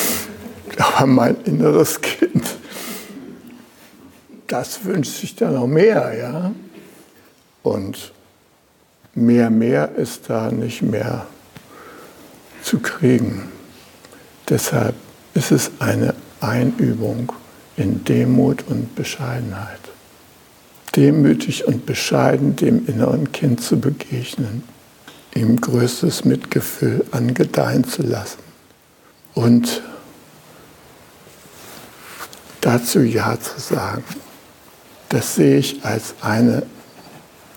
Aber 0.76 1.07
mein 1.07 1.37
inneres 1.44 1.98
Kind, 2.02 2.44
das 4.48 4.85
wünscht 4.85 5.18
sich 5.18 5.35
da 5.35 5.50
noch 5.50 5.66
mehr, 5.66 6.14
ja. 6.14 6.52
Und 7.62 8.12
mehr, 9.14 9.51
mehr 9.51 9.94
ist 9.96 10.29
da 10.29 10.51
nicht 10.51 10.83
mehr 10.83 11.27
zu 12.62 12.79
kriegen. 12.79 13.48
Deshalb 14.48 14.94
ist 15.35 15.53
es 15.53 15.70
eine 15.79 16.14
Einübung 16.40 17.33
in 17.77 18.05
Demut 18.05 18.64
und 18.68 18.94
Bescheidenheit 18.94 19.81
demütig 20.96 21.66
und 21.66 21.87
bescheiden 21.87 22.57
dem 22.57 22.87
inneren 22.87 23.33
Kind 23.33 23.62
zu 23.62 23.79
begegnen, 23.79 24.62
ihm 25.35 25.61
größtes 25.61 26.25
Mitgefühl 26.25 27.05
angedeihen 27.11 27.85
zu 27.85 28.03
lassen 28.03 28.40
und 29.35 29.83
dazu 32.61 33.01
Ja 33.01 33.38
zu 33.40 33.59
sagen. 33.59 34.05
Das 35.09 35.35
sehe 35.35 35.59
ich 35.59 35.85
als 35.85 36.14
eine 36.20 36.62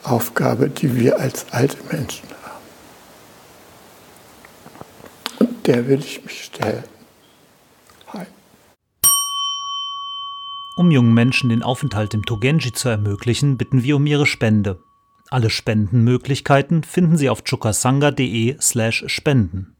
Aufgabe, 0.05 0.69
die 0.69 0.95
wir 0.95 1.19
als 1.19 1.51
alte 1.51 1.77
Menschen 1.91 2.29
haben. 2.43 2.63
Und 5.39 5.67
der 5.67 5.87
will 5.87 5.99
ich 5.99 6.23
mich 6.23 6.45
stellen. 6.45 6.83
Um 10.77 10.91
jungen 10.91 11.13
Menschen 11.13 11.49
den 11.49 11.63
Aufenthalt 11.63 12.13
im 12.13 12.25
Togenji 12.25 12.73
zu 12.73 12.89
ermöglichen, 12.89 13.57
bitten 13.57 13.83
wir 13.83 13.95
um 13.95 14.05
ihre 14.05 14.25
Spende. 14.25 14.83
Alle 15.29 15.49
Spendenmöglichkeiten 15.49 16.83
finden 16.83 17.15
Sie 17.15 17.29
auf 17.29 17.45
chukasanga.de/spenden. 17.45 19.74